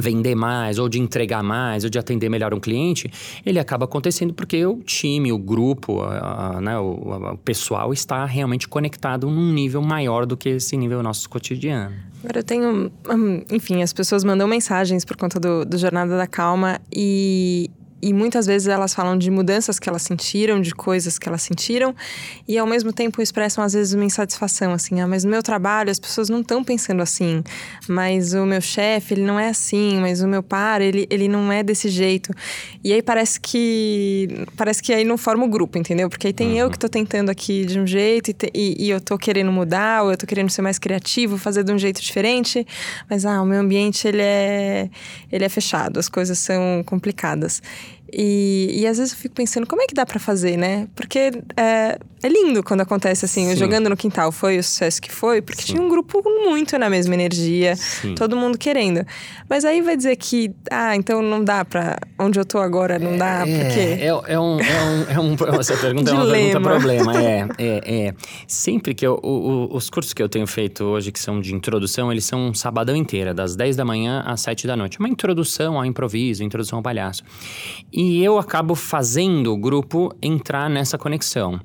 [0.00, 3.10] vender mais, ou de entregar mais, ou de atender melhor um cliente,
[3.44, 7.92] ele acaba acontecendo porque o time, o grupo, a, a, né, o, a, o, pessoal
[7.92, 11.94] está realmente conectado num nível maior do que esse nível nosso cotidiano.
[12.22, 16.26] Agora eu tenho, hum, enfim, as pessoas mandam mensagens por conta do, do Jornada da
[16.26, 21.28] Calma e e muitas vezes elas falam de mudanças que elas sentiram, de coisas que
[21.28, 21.94] elas sentiram,
[22.46, 25.90] e ao mesmo tempo expressam às vezes uma insatisfação, assim, ah, mas no meu trabalho
[25.90, 27.42] as pessoas não estão pensando assim,
[27.88, 31.52] mas o meu chefe, ele não é assim, mas o meu par, ele, ele não
[31.52, 32.32] é desse jeito.
[32.82, 36.08] E aí parece que parece que aí não forma o grupo, entendeu?
[36.08, 36.56] Porque aí tem uhum.
[36.56, 39.50] eu que estou tentando aqui de um jeito e, te, e, e eu estou querendo
[39.50, 42.66] mudar, ou eu estou querendo ser mais criativo, fazer de um jeito diferente,
[43.08, 44.88] mas ah, o meu ambiente ele é
[45.30, 47.62] ele é fechado, as coisas são complicadas.
[48.12, 50.88] E, e às vezes eu fico pensando, como é que dá para fazer, né?
[50.96, 55.42] Porque é, é lindo quando acontece assim, jogando no quintal foi o sucesso que foi,
[55.42, 55.74] porque Sim.
[55.74, 58.14] tinha um grupo muito na mesma energia, Sim.
[58.14, 59.04] todo mundo querendo.
[59.48, 61.98] Mas aí vai dizer que, ah, então não dá pra.
[62.18, 63.80] Onde eu tô agora não dá, é, porque.
[63.80, 65.36] É, é, um, é, um, é um.
[65.60, 67.22] Essa pergunta é uma pergunta problema.
[67.22, 68.14] É, é, é.
[68.46, 69.20] Sempre que eu.
[69.22, 72.48] O, o, os cursos que eu tenho feito hoje, que são de introdução, eles são
[72.48, 74.98] um sabadão inteira, das 10 da manhã às 7 da noite.
[74.98, 77.22] Uma introdução ao improviso, introdução ao palhaço.
[78.00, 81.60] E eu acabo fazendo o grupo entrar nessa conexão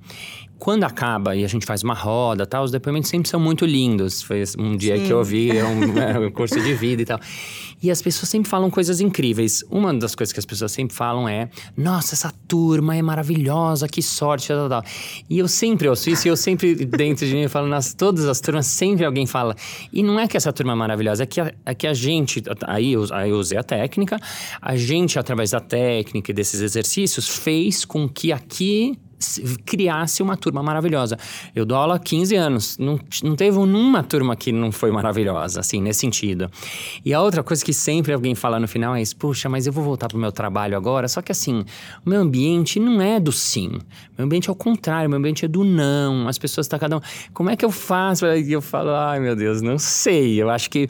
[0.63, 4.21] quando acaba e a gente faz uma roda tal, os depoimentos sempre são muito lindos.
[4.21, 5.05] Foi um dia Sim.
[5.05, 7.19] que eu ouvi um, é, um, curso de vida e tal.
[7.81, 9.61] E as pessoas sempre falam coisas incríveis.
[9.69, 14.01] Uma das coisas que as pessoas sempre falam é: Nossa, essa turma é maravilhosa, que
[14.01, 14.83] sorte, tal, tal.
[15.29, 18.39] E eu sempre ouço isso e eu sempre, dentro de mim, falo: Nas todas as
[18.39, 19.57] turmas, sempre alguém fala.
[19.91, 22.41] E não é que essa turma é maravilhosa, é que a, é que a gente,
[22.67, 24.17] aí eu, aí eu usei a técnica,
[24.61, 28.97] a gente, através da técnica e desses exercícios, fez com que aqui
[29.65, 31.17] criasse uma turma maravilhosa.
[31.55, 35.59] Eu dou aula há 15 anos, não, não teve uma turma que não foi maravilhosa,
[35.59, 36.49] assim, nesse sentido.
[37.03, 39.73] E a outra coisa que sempre alguém fala no final é isso: puxa, mas eu
[39.73, 41.07] vou voltar pro meu trabalho agora.
[41.07, 41.65] Só que assim,
[42.05, 43.79] o meu ambiente não é do sim.
[44.17, 46.27] Meu ambiente é o contrário, meu ambiente é do não.
[46.27, 47.01] As pessoas estão tá cada um.
[47.33, 48.25] Como é que eu faço?
[48.25, 50.41] E eu falo, ai meu Deus, não sei.
[50.41, 50.87] Eu acho que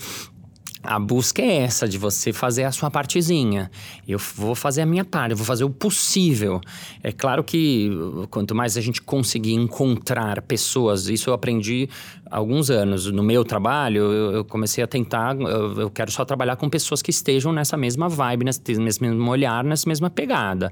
[0.84, 3.72] a busca é essa, de você fazer a sua partezinha.
[4.06, 6.60] Eu vou fazer a minha parte, eu vou fazer o possível.
[7.02, 7.90] É claro que
[8.30, 11.90] quanto mais a gente conseguir encontrar pessoas, isso eu aprendi
[12.34, 13.12] alguns anos.
[13.12, 17.12] No meu trabalho, eu, comecei a tentar, eu, eu, quero só trabalhar com pessoas que
[17.12, 20.72] estejam nessa mesma vibe, nesse mesmo olhar, nessa mesma pegada.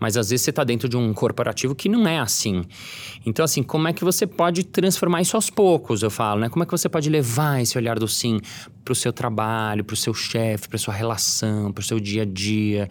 [0.00, 2.64] Mas às vezes você está dentro de um corporativo que não é assim.
[3.26, 6.48] Então, assim, como é que você pode transformar isso aos poucos, eu falo, né?
[6.48, 8.40] Como é que você pode levar esse olhar do sim
[8.84, 12.22] para o seu trabalho, para o seu chefe, para sua relação, para o seu dia
[12.22, 12.88] a dia.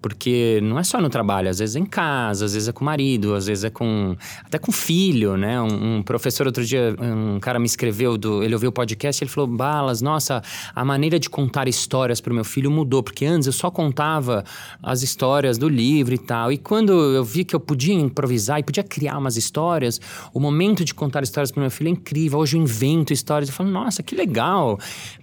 [0.00, 2.82] Porque não é só no trabalho, às vezes é em casa, às vezes é com
[2.82, 4.16] o marido, às vezes é com.
[4.44, 5.60] até com filho, né?
[5.60, 9.30] Um, um professor outro dia, um cara me escreveu, do, ele ouviu o podcast ele
[9.30, 10.42] falou: Balas, nossa,
[10.74, 14.44] a maneira de contar histórias para o meu filho mudou, porque antes eu só contava
[14.82, 16.52] as histórias do livro e tal.
[16.52, 20.00] E quando eu vi que eu podia improvisar e podia criar umas histórias,
[20.34, 22.38] o momento de contar histórias para o meu filho é incrível.
[22.38, 23.48] Hoje eu invento histórias.
[23.48, 24.78] Eu falo, nossa, que legal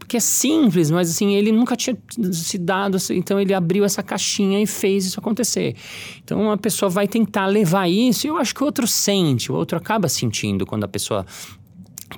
[0.09, 1.95] que é simples, mas assim, ele nunca tinha
[2.33, 5.75] se dado, então ele abriu essa caixinha e fez isso acontecer.
[6.23, 9.55] Então a pessoa vai tentar levar isso e eu acho que o outro sente, o
[9.55, 11.25] outro acaba sentindo quando a pessoa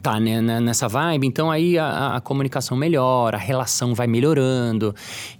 [0.02, 4.96] tá né, né nessa vibe, então aí a, a, comunicação melhora, a relação vai melhorando.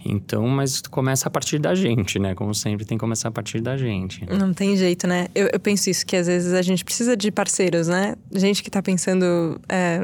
[0.06, 2.36] Então, mas começa a partir da gente, né?
[2.36, 4.26] Como sempre, tem que começar a partir da gente.
[4.26, 5.28] Não tem jeito, né?
[5.34, 8.16] Eu, eu penso isso, que às vezes a gente precisa de parceiros, né?
[8.34, 9.60] Gente que tá pensando.
[9.70, 10.00] É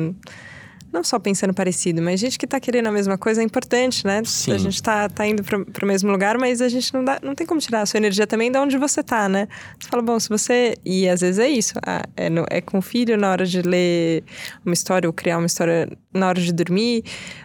[0.97, 4.21] não só pensando parecido, mas gente que tá querendo a mesma coisa é importante, né?
[4.25, 4.53] Sim.
[4.53, 7.35] A gente tá, tá indo pro, pro mesmo lugar, mas a gente não, dá, não
[7.35, 9.47] tem como tirar a sua energia também de onde você tá, né?
[9.79, 10.75] Você fala, bom, se você.
[10.83, 11.75] E às vezes é isso.
[11.85, 14.23] Ah, é, no, é com o filho na hora de ler
[14.65, 17.03] uma história ou criar uma história na hora de dormir,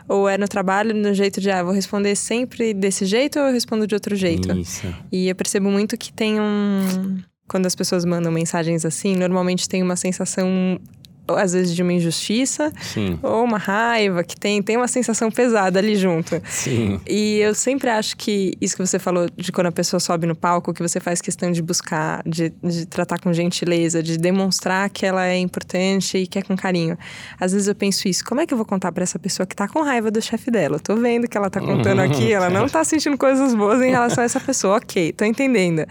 [0.09, 3.53] ou é no trabalho no jeito de, ah, vou responder sempre desse jeito ou eu
[3.53, 4.51] respondo de outro jeito.
[4.57, 4.87] Isso.
[5.11, 7.21] E eu percebo muito que tem um.
[7.47, 10.81] Quando as pessoas mandam mensagens assim, normalmente tem uma sensação
[11.29, 13.19] às vezes de uma injustiça Sim.
[13.23, 16.41] ou uma raiva que tem tem uma sensação pesada ali junto.
[16.49, 17.01] Sim.
[17.07, 20.35] E eu sempre acho que isso que você falou de quando a pessoa sobe no
[20.35, 25.07] palco, que você faz questão de buscar, de, de tratar com gentileza, de demonstrar que
[25.07, 26.99] ela é importante e que é com carinho.
[27.39, 29.55] Às vezes eu penso isso, como é que eu vou contar para essa pessoa que
[29.55, 30.77] tá com raiva do chefe dela?
[30.77, 33.91] Eu tô vendo que ela tá contando aqui, ela não tá sentindo coisas boas em
[33.91, 34.77] relação a essa pessoa.
[34.77, 35.85] OK, tô entendendo.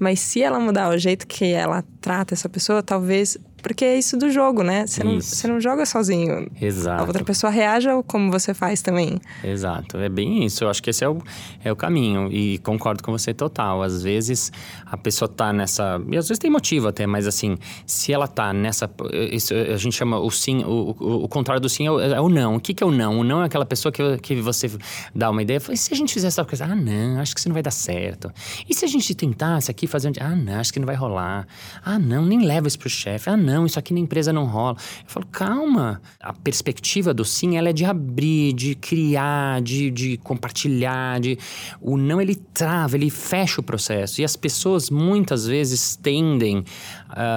[0.00, 4.16] Mas se ela mudar o jeito que ela trata essa pessoa, talvez porque é isso
[4.16, 4.86] do jogo, né?
[4.86, 6.50] Você não, você não joga sozinho.
[6.60, 7.02] Exato.
[7.02, 9.20] A outra pessoa reage como você faz também.
[9.42, 9.96] Exato.
[9.98, 10.64] É bem isso.
[10.64, 11.22] Eu acho que esse é o,
[11.64, 12.28] é o caminho.
[12.32, 13.82] E concordo com você total.
[13.82, 14.52] Às vezes
[14.90, 16.02] a pessoa tá nessa.
[16.10, 18.90] E às vezes tem motivo até, mas assim, se ela tá nessa.
[19.30, 20.64] Isso, a gente chama o sim.
[20.64, 22.56] O, o, o contrário do sim é o, é o, não.
[22.56, 23.20] O que, que é o não?
[23.20, 24.68] O não é aquela pessoa que, que você
[25.14, 25.60] dá uma ideia.
[25.70, 26.64] E se a gente fizer essa coisa?
[26.64, 28.32] Ah, não, acho que isso não vai dar certo.
[28.68, 30.12] E se a gente tentasse aqui fazer.
[30.20, 31.46] Ah, não, acho que não vai rolar.
[31.84, 33.30] Ah, não, nem leva isso pro chefe.
[33.30, 34.76] Ah, não isso aqui na empresa não rola.
[35.04, 36.02] Eu falo, calma.
[36.18, 41.20] A perspectiva do sim, ela é de abrir, de criar, de, de compartilhar.
[41.20, 41.38] De...
[41.80, 44.20] O não, ele trava, ele fecha o processo.
[44.20, 46.64] E as pessoas muitas vezes tendem uh,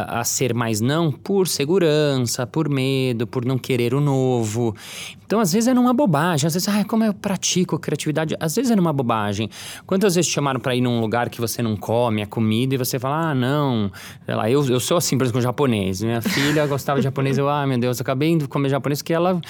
[0.08, 4.76] a ser mais não por segurança, por medo, por não querer o novo.
[5.34, 6.46] Então, às vezes é numa bobagem.
[6.46, 8.36] Às vezes, ah, como eu pratico criatividade?
[8.40, 9.50] Às vezes é numa bobagem.
[9.84, 12.78] Quantas vezes te chamaram para ir num lugar que você não come a comida e
[12.78, 13.92] você fala, ah, não.
[14.28, 16.04] Sei lá, eu, eu sou assim, por exemplo, japonês.
[16.04, 17.36] Minha filha gostava de japonês.
[17.40, 19.42] Eu, ah, meu Deus, eu acabei de comer japonês porque ela.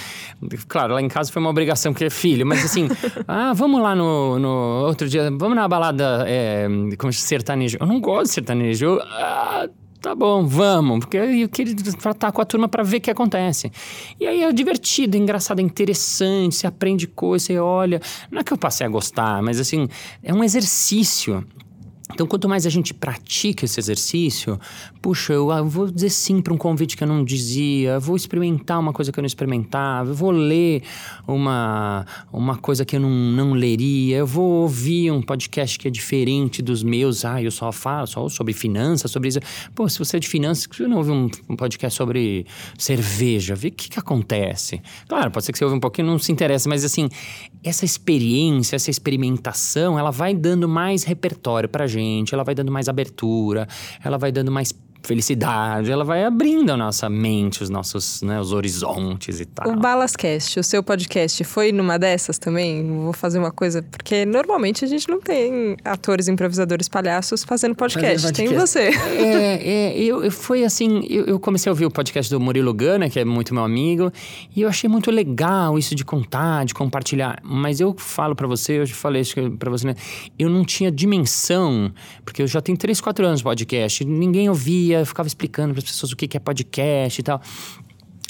[0.69, 2.47] Claro, lá em casa foi uma obrigação, porque é filho.
[2.47, 2.87] Mas assim,
[3.27, 6.65] ah, vamos lá no, no outro dia, vamos na balada é,
[6.97, 7.77] como sertanejo.
[7.77, 8.85] Eu não gosto de sertanejo.
[8.85, 9.67] Eu, ah,
[10.03, 13.71] tá bom, vamos, porque eu queria estar com a turma para ver o que acontece.
[14.19, 18.01] E aí é divertido, é engraçado, é interessante, você aprende coisa, você olha.
[18.29, 19.87] Não é que eu passei a gostar, mas assim,
[20.21, 21.47] é um exercício.
[22.13, 24.59] Então, quanto mais a gente pratica esse exercício,
[25.03, 28.79] puxa, eu, eu vou dizer sim para um convite que eu não dizia, vou experimentar
[28.79, 30.81] uma coisa que eu não experimentava, eu vou ler
[31.27, 35.91] uma, uma coisa que eu não, não leria, eu vou ouvir um podcast que é
[35.91, 39.41] diferente dos meus, ah, eu só falo só sobre finanças, sobre isso.
[39.75, 42.45] Pô, se você é de finanças, você não ouve um, um podcast sobre
[42.77, 43.55] cerveja?
[43.55, 44.81] Vê o que, que acontece.
[45.09, 47.09] Claro, pode ser que você ouve um pouquinho e não se interessa, mas assim,
[47.61, 52.87] essa experiência, essa experimentação, ela vai dando mais repertório para gente, ela vai dando mais
[52.87, 53.67] abertura,
[54.01, 58.53] ela vai dando mais felicidade, ela vai abrindo a nossa mente, os nossos, né, os
[58.53, 59.69] horizontes e tal.
[59.69, 62.87] O Balascast, o seu podcast, foi numa dessas também?
[62.87, 68.21] Vou fazer uma coisa, porque normalmente a gente não tem atores, improvisadores, palhaços fazendo podcast.
[68.21, 68.49] podcast.
[68.49, 68.91] Tem você.
[69.13, 72.73] É, é eu, eu foi assim, eu, eu, comecei a ouvir o podcast do Murilo
[72.73, 74.11] Gana, que é muito meu amigo,
[74.55, 77.39] e eu achei muito legal isso de contar, de compartilhar.
[77.43, 79.23] Mas eu falo para você, eu já falei
[79.59, 79.95] para você, né?
[80.39, 81.91] Eu não tinha dimensão,
[82.23, 85.79] porque eu já tenho 3, 4 anos de podcast, ninguém ouvia, eu ficava explicando para
[85.79, 87.41] as pessoas o que é podcast e tal.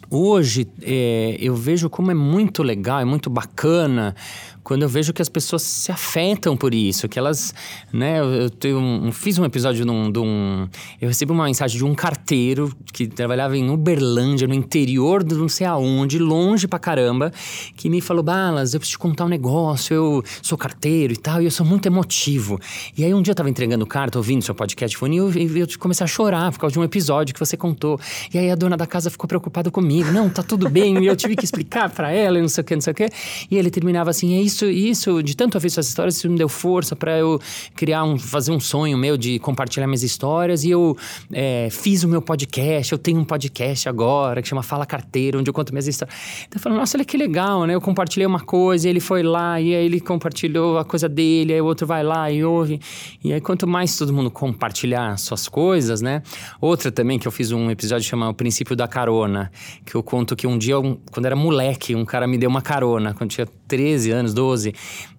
[0.10, 4.15] Hoje é, eu vejo como é muito legal, é muito bacana
[4.63, 7.54] quando eu vejo que as pessoas se afetam por isso, que elas,
[7.91, 10.67] né, eu, eu um, fiz um episódio de um, de um,
[11.02, 15.49] eu recebi uma mensagem de um carteiro que trabalhava em Uberlândia, no interior de não
[15.49, 17.32] sei aonde, longe pra caramba,
[17.76, 21.41] que me falou, Balas, eu preciso te contar um negócio, eu sou carteiro e tal,
[21.41, 22.60] e eu sou muito emotivo.
[22.97, 26.04] E aí um dia eu tava entregando carta, ouvindo seu podcast e eu, eu comecei
[26.04, 27.99] a chorar por causa de um episódio que você contou.
[28.34, 31.15] E aí a dona da casa ficou preocupada comigo, não, tá tudo bem, e eu
[31.15, 33.10] tive que explicar para ela, e não sei o que, não sei o que.
[33.49, 36.38] E ele terminava assim, é isso isso, isso, de tanto ouvir suas histórias, isso me
[36.38, 37.39] deu força para eu
[37.76, 40.63] criar um, fazer um sonho meu de compartilhar minhas histórias.
[40.63, 40.96] E eu
[41.32, 42.92] é, fiz o meu podcast.
[42.92, 46.16] Eu tenho um podcast agora que chama Fala Carteira, onde eu conto minhas histórias.
[46.48, 47.74] Então eu falo, nossa, olha que legal, né?
[47.74, 51.62] Eu compartilhei uma coisa, ele foi lá, e aí ele compartilhou a coisa dele, aí
[51.62, 52.80] o outro vai lá e ouve.
[53.24, 56.22] E aí, quanto mais todo mundo compartilhar suas coisas, né?
[56.62, 59.52] Outra também que eu fiz um episódio chamado O Princípio da Carona,
[59.86, 62.62] que eu conto que um dia, um, quando era moleque, um cara me deu uma
[62.62, 64.42] carona, quando tinha 13 anos, 12.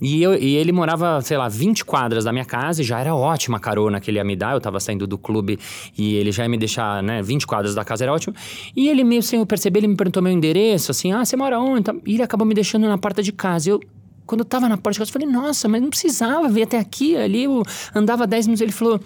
[0.00, 3.14] E, eu, e ele morava, sei lá, 20 quadras da minha casa e já era
[3.14, 4.54] ótima a carona que ele ia me dar.
[4.54, 5.58] Eu tava saindo do clube
[5.96, 8.34] e ele já ia me deixar, né, 20 quadras da casa era ótimo.
[8.76, 11.58] E ele, meio sem eu perceber, ele me perguntou meu endereço, assim, ah, você mora
[11.58, 11.90] onde?
[12.06, 13.70] E ele acabou me deixando na porta de casa.
[13.70, 13.80] Eu,
[14.26, 16.78] quando eu tava na porta de casa, eu falei, nossa, mas não precisava vir até
[16.78, 17.16] aqui.
[17.16, 17.62] Ali eu
[17.94, 18.62] andava 10 minutos.
[18.62, 19.00] Ele falou,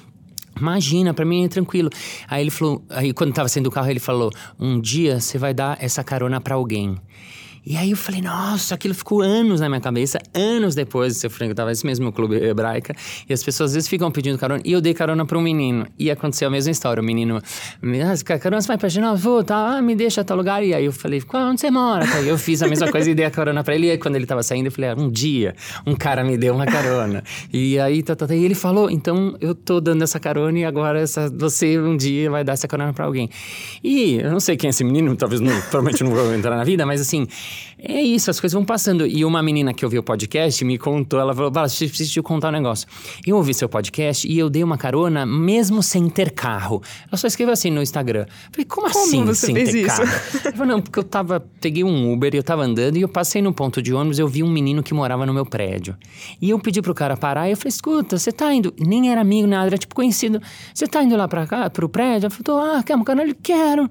[0.60, 1.88] Imagina, para mim é tranquilo.
[2.28, 5.54] Aí ele falou, aí quando tava saindo do carro, ele falou: "Um dia você vai
[5.54, 6.96] dar essa carona para alguém".
[7.68, 10.18] E aí eu falei, nossa, aquilo ficou anos na minha cabeça.
[10.32, 12.94] Anos depois, eu frequentava esse mesmo clube hebraica.
[13.28, 14.62] E as pessoas às vezes ficam pedindo carona.
[14.64, 15.86] E eu dei carona para um menino.
[15.98, 17.02] E aconteceu a mesma história.
[17.02, 19.16] O menino, ah, carona, você vai pra Genova?
[19.16, 20.64] Vou, tá, ah, me deixa tal lugar.
[20.64, 22.06] E aí eu falei, onde você mora?
[22.14, 23.88] Aí eu fiz a mesma coisa e dei a carona pra ele.
[23.88, 25.54] E aí quando ele tava saindo, eu falei, ah, um dia
[25.86, 27.22] um cara me deu uma carona.
[27.52, 30.64] e aí, tá, tá, tá, e ele falou, então eu tô dando essa carona e
[30.64, 33.28] agora essa, você um dia vai dar essa carona pra alguém.
[33.84, 36.64] E eu não sei quem é esse menino, talvez não, provavelmente não vou entrar na
[36.64, 37.26] vida, mas assim,
[37.80, 39.06] é isso, as coisas vão passando.
[39.06, 42.48] E uma menina que ouviu o podcast me contou, ela falou: Bala, preciso te contar
[42.48, 42.88] um negócio.
[43.24, 46.82] Eu ouvi seu podcast e eu dei uma carona mesmo sem ter carro.
[47.06, 48.26] Ela só escreveu assim no Instagram.
[48.50, 49.86] Falei, como, como assim você sem fez ter isso?
[49.86, 50.02] carro?
[50.44, 51.40] Ela falou, não, porque eu tava.
[51.60, 54.22] Peguei um Uber e eu tava andando e eu passei no ponto de ônibus e
[54.22, 55.96] eu vi um menino que morava no meu prédio.
[56.42, 58.74] E eu pedi pro cara parar e eu falei: escuta, você tá indo.
[58.78, 60.42] Nem era amigo, nada, era tipo conhecido.
[60.74, 62.26] Você tá indo lá pra cá, pro prédio?
[62.26, 63.26] Ela falou: ah, quer um canal?
[63.40, 63.88] Quero.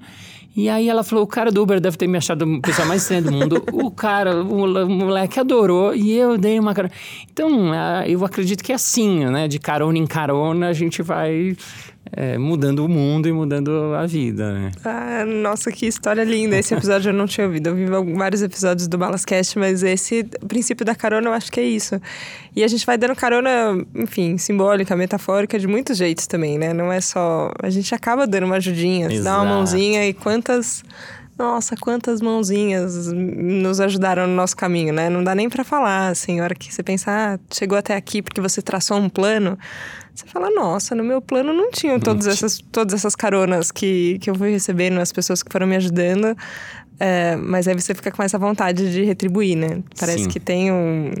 [0.58, 3.02] E aí ela falou: o cara do Uber deve ter me achado a pessoa mais
[3.02, 3.62] estranha do mundo.
[3.72, 6.92] o cara, o moleque adorou e eu dei uma carona.
[7.30, 7.72] Então,
[8.04, 9.46] eu acredito que é assim, né?
[9.46, 11.56] De carona em carona a gente vai
[12.12, 14.72] é, mudando o mundo e mudando a vida, né?
[14.84, 16.56] Ah, nossa, que história linda.
[16.56, 17.68] Esse episódio eu não tinha ouvido.
[17.68, 21.64] Eu vi vários episódios do Balascast, mas esse princípio da carona eu acho que é
[21.64, 22.00] isso.
[22.54, 23.50] E a gente vai dando carona,
[23.94, 26.72] enfim, simbólica, metafórica, de muitos jeitos também, né?
[26.72, 27.52] Não é só.
[27.62, 29.24] A gente acaba dando uma ajudinha, Exato.
[29.24, 30.82] dá uma mãozinha e quantas.
[31.38, 35.08] Nossa, quantas mãozinhas nos ajudaram no nosso caminho, né?
[35.08, 38.20] Não dá nem para falar, assim, a hora que você pensa, ah, chegou até aqui
[38.20, 39.56] porque você traçou um plano.
[40.18, 44.28] Você fala, nossa, no meu plano não tinham todas essas, todas essas caronas que, que
[44.28, 46.36] eu fui recebendo, as pessoas que foram me ajudando.
[46.98, 49.80] É, mas aí você fica com essa vontade de retribuir, né?
[49.96, 50.28] Parece Sim.
[50.28, 51.12] que tem um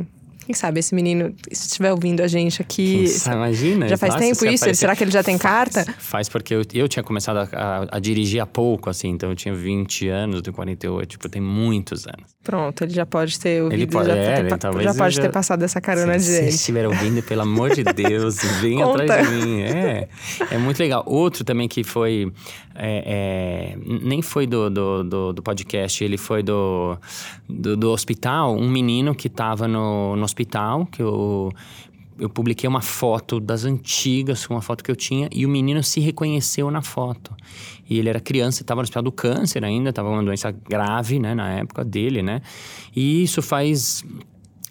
[0.48, 3.06] quem sabe esse menino, se estiver ouvindo a gente aqui.
[3.06, 3.86] Sabe, imagina.
[3.86, 4.64] Já faz nossa, tempo isso?
[4.64, 4.74] Aparecer...
[4.76, 5.84] Será que ele já tem carta?
[5.98, 9.10] Faz, porque eu, eu tinha começado a, a, a, dirigir há pouco, assim.
[9.10, 11.06] Então eu tinha 20 anos, eu tenho 48.
[11.06, 12.34] Tipo, tem muitos anos.
[12.42, 13.78] Pronto, ele já pode ter ouvido.
[13.78, 15.20] Ele pode, já, é, ter, talvez já pode já...
[15.22, 19.28] ter passado essa carona se, de Se estiver ouvindo, pelo amor de Deus, venha atrás
[19.28, 19.60] de mim.
[19.60, 20.08] É,
[20.50, 21.04] é muito legal.
[21.06, 22.32] Outro também que foi.
[22.74, 26.96] É, é, nem foi do, do, do, do, podcast, ele foi do,
[27.46, 28.56] do, do hospital.
[28.56, 30.37] Um menino que estava no, no hospital,
[30.86, 31.50] que eu
[32.18, 36.00] eu, publiquei uma foto das antigas, uma foto que eu tinha, e o menino se
[36.00, 37.34] reconheceu na foto.
[37.88, 41.34] E ele era criança, estava no hospital do câncer ainda, estava uma doença grave, né,
[41.34, 42.42] na época dele, né?
[42.94, 44.04] E isso faz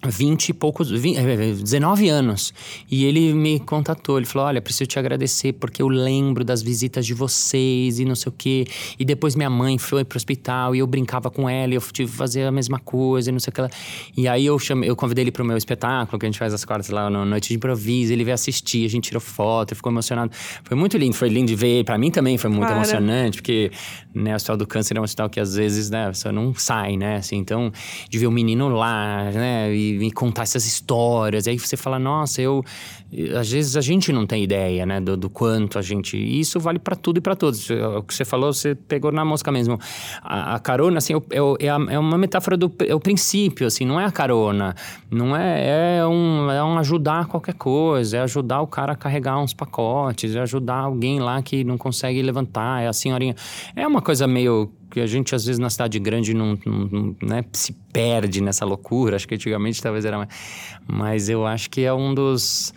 [0.05, 2.53] 20 e poucos, 20, 19 anos.
[2.89, 7.05] E ele me contatou, ele falou: Olha, preciso te agradecer porque eu lembro das visitas
[7.05, 8.65] de vocês e não sei o quê.
[8.99, 12.11] E depois minha mãe foi pro hospital e eu brincava com ela e eu tive
[12.11, 13.69] que fazer a mesma coisa e não sei o que lá.
[14.15, 16.63] E aí eu, chamei, eu convidei ele pro meu espetáculo, que a gente faz as
[16.63, 18.13] quartas lá no Noite de Improviso.
[18.13, 20.31] Ele veio assistir, a gente tirou foto, ficou emocionado.
[20.63, 21.83] Foi muito lindo, foi lindo de ver.
[21.83, 23.71] Para mim também foi muito emocionante, porque
[24.13, 26.97] né, o Hospital do Câncer é um hospital que às vezes né, você não sai,
[26.97, 27.17] né?
[27.17, 27.71] Assim, então,
[28.09, 29.73] de ver o menino lá, né?
[29.75, 31.47] E me contar essas histórias.
[31.47, 32.63] E aí você fala, nossa, eu.
[33.39, 36.17] Às vezes a gente não tem ideia, né, do, do quanto a gente.
[36.17, 37.69] E isso vale para tudo e para todos.
[37.69, 39.79] O que você falou, você pegou na mosca mesmo.
[40.21, 43.99] A, a carona, assim, é, é, é, uma metáfora do é o princípio, assim, não
[43.99, 44.75] é a carona.
[45.09, 45.97] Não é.
[45.97, 50.35] É um, é um ajudar qualquer coisa, é ajudar o cara a carregar uns pacotes,
[50.35, 53.35] é ajudar alguém lá que não consegue levantar, é a senhorinha.
[53.75, 57.15] É uma coisa meio que a gente às vezes na cidade grande não, não, não
[57.21, 59.15] né, se perde nessa loucura.
[59.15, 60.29] Acho que antigamente talvez era mais.
[60.87, 62.73] Mas eu acho que é um dos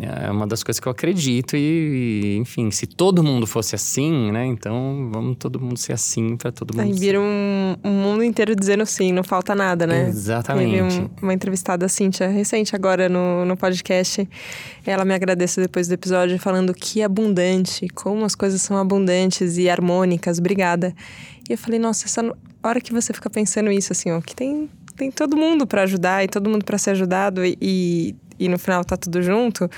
[0.00, 4.44] é uma das coisas que eu acredito e, enfim, se todo mundo fosse assim, né?
[4.46, 6.84] Então vamos todo mundo ser assim para todo mundo.
[6.84, 10.08] Aí vira um, um, mundo inteiro dizendo sim, não falta nada, né?
[10.08, 11.00] Exatamente.
[11.00, 14.28] Um, uma entrevistada, a Cíntia, recente agora no, no podcast,
[14.84, 19.68] ela me agradeceu depois do episódio falando que abundante, como as coisas são abundantes e
[19.70, 20.94] harmônicas, obrigada.
[21.48, 24.68] E eu falei, nossa, essa hora que você fica pensando isso, assim, ó, que tem,
[24.96, 28.58] tem todo mundo para ajudar e todo mundo para ser ajudado e, e e no
[28.58, 29.68] final tá tudo junto,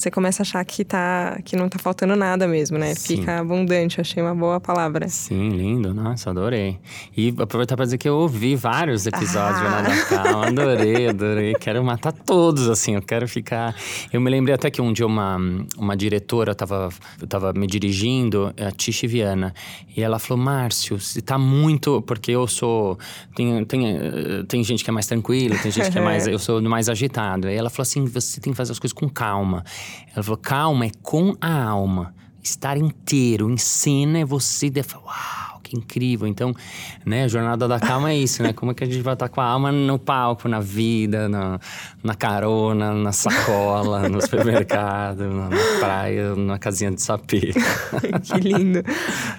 [0.00, 2.94] você começa a achar que, tá, que não tá faltando nada mesmo, né?
[2.94, 3.18] Sim.
[3.18, 5.06] Fica abundante, achei uma boa palavra.
[5.08, 6.78] Sim, lindo, nossa, adorei.
[7.14, 9.82] E aproveitar pra dizer que eu ouvi vários episódios ah.
[9.82, 11.54] de Natal, adorei, adorei.
[11.54, 13.76] Quero matar todos, assim, eu quero ficar.
[14.10, 15.36] Eu me lembrei até que um dia uma,
[15.76, 16.88] uma diretora tava,
[17.28, 19.52] tava me dirigindo, a Tishi Viana,
[19.94, 22.00] e ela falou: Márcio, você tá muito.
[22.02, 22.98] Porque eu sou.
[23.34, 23.84] Tem, tem,
[24.48, 26.24] tem gente que é mais tranquila, tem gente que é mais.
[26.26, 27.48] eu sou mais agitado.
[27.48, 29.62] Aí ela falou assim: você tem que fazer as coisas com calma.
[30.14, 32.14] Ela falou: calma é com a alma.
[32.42, 34.72] Estar inteiro em cena é você.
[34.94, 36.26] Uau, que incrível.
[36.26, 36.54] Então,
[37.04, 38.52] né, a jornada da calma é isso, né?
[38.52, 41.60] Como é que a gente vai estar com a alma no palco, na vida, na,
[42.02, 47.52] na carona, na sacola, no supermercado, na, na praia, na casinha de sapê.
[48.24, 48.82] que lindo.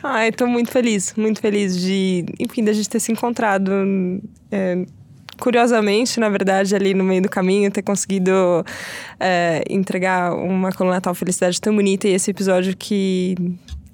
[0.03, 3.71] Ai, tô muito feliz, muito feliz de, enfim, da gente ter se encontrado.
[4.51, 4.85] É,
[5.41, 8.31] curiosamente, na verdade, ali no meio do caminho, ter conseguido
[9.19, 13.35] é, entregar uma coluna Natal Felicidade tão bonita e esse episódio que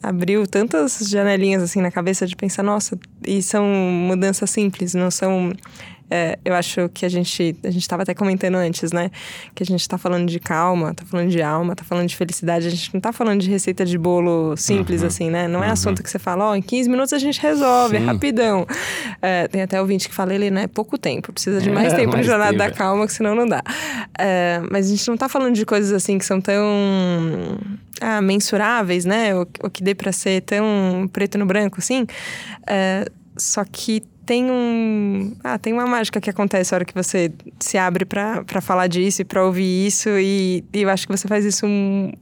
[0.03, 5.53] abriu tantas janelinhas assim na cabeça de pensar, nossa, e são mudanças simples, não são
[6.09, 9.11] é, eu acho que a gente a gente estava até comentando antes, né?
[9.53, 12.67] Que a gente está falando de calma, está falando de alma, está falando de felicidade.
[12.67, 15.07] A gente não está falando de receita de bolo simples, uhum.
[15.07, 15.47] assim, né?
[15.47, 15.73] Não é uhum.
[15.73, 18.05] assunto que você fala, ó, oh, em 15 minutos a gente resolve, é Sim.
[18.05, 18.65] é rapidão.
[19.21, 20.67] É, tem até ouvinte que fala, ele, né?
[20.67, 23.47] Pouco tempo, precisa de mais é, tempo mais no Jornada da Calma, que senão não
[23.47, 23.61] dá.
[24.17, 26.63] É, mas a gente não está falando de coisas assim que são tão
[27.99, 29.35] ah, mensuráveis, né?
[29.35, 32.05] O, o que dê para ser tão preto no branco, assim.
[32.65, 33.05] É,
[33.37, 35.33] só que tem um.
[35.41, 39.21] Ah, tem uma mágica que acontece na hora que você se abre para falar disso
[39.21, 40.09] e para ouvir isso.
[40.09, 41.65] E, e, eu acho que você faz isso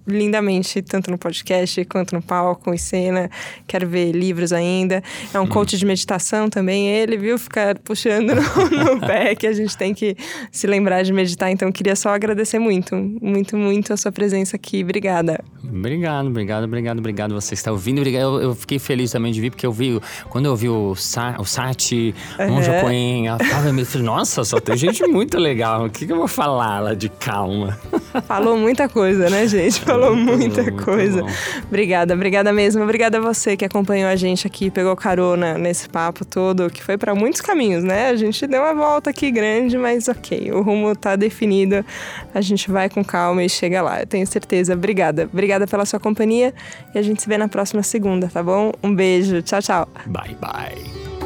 [0.07, 3.29] lindamente, tanto no podcast quanto no palco, em cena.
[3.67, 5.01] Quero ver livros ainda.
[5.33, 7.39] É um coach de meditação também, ele, viu?
[7.39, 10.15] Ficar puxando no, no pé, que a gente tem que
[10.51, 11.49] se lembrar de meditar.
[11.49, 14.83] Então, queria só agradecer muito, muito, muito a sua presença aqui.
[14.83, 15.43] Obrigada.
[15.63, 17.33] Obrigado, obrigado, obrigado, obrigado.
[17.33, 17.97] Você está ouvindo.
[17.97, 18.21] Obrigado.
[18.21, 19.99] Eu, eu fiquei feliz também de vir, porque eu vi,
[20.29, 23.25] quando eu vi o, Sa, o Sati gente, uhum.
[23.27, 25.85] Ela tava meio falei, nossa, só tem gente muito legal.
[25.85, 27.77] O que, que eu vou falar lá de calma?
[28.27, 29.79] Falou muita coisa, né, gente?
[29.81, 31.23] Falou muito muita coisa.
[31.67, 32.83] Obrigada, obrigada mesmo.
[32.83, 36.97] Obrigada a você que acompanhou a gente aqui, pegou carona nesse papo todo, que foi
[36.97, 38.09] para muitos caminhos, né?
[38.09, 41.85] A gente deu uma volta aqui grande, mas ok, o rumo tá definido.
[42.33, 44.73] A gente vai com calma e chega lá, eu tenho certeza.
[44.73, 45.29] Obrigada.
[45.31, 46.53] Obrigada pela sua companhia
[46.93, 48.71] e a gente se vê na próxima segunda, tá bom?
[48.83, 49.41] Um beijo.
[49.41, 49.87] Tchau, tchau.
[50.05, 51.24] Bye, bye.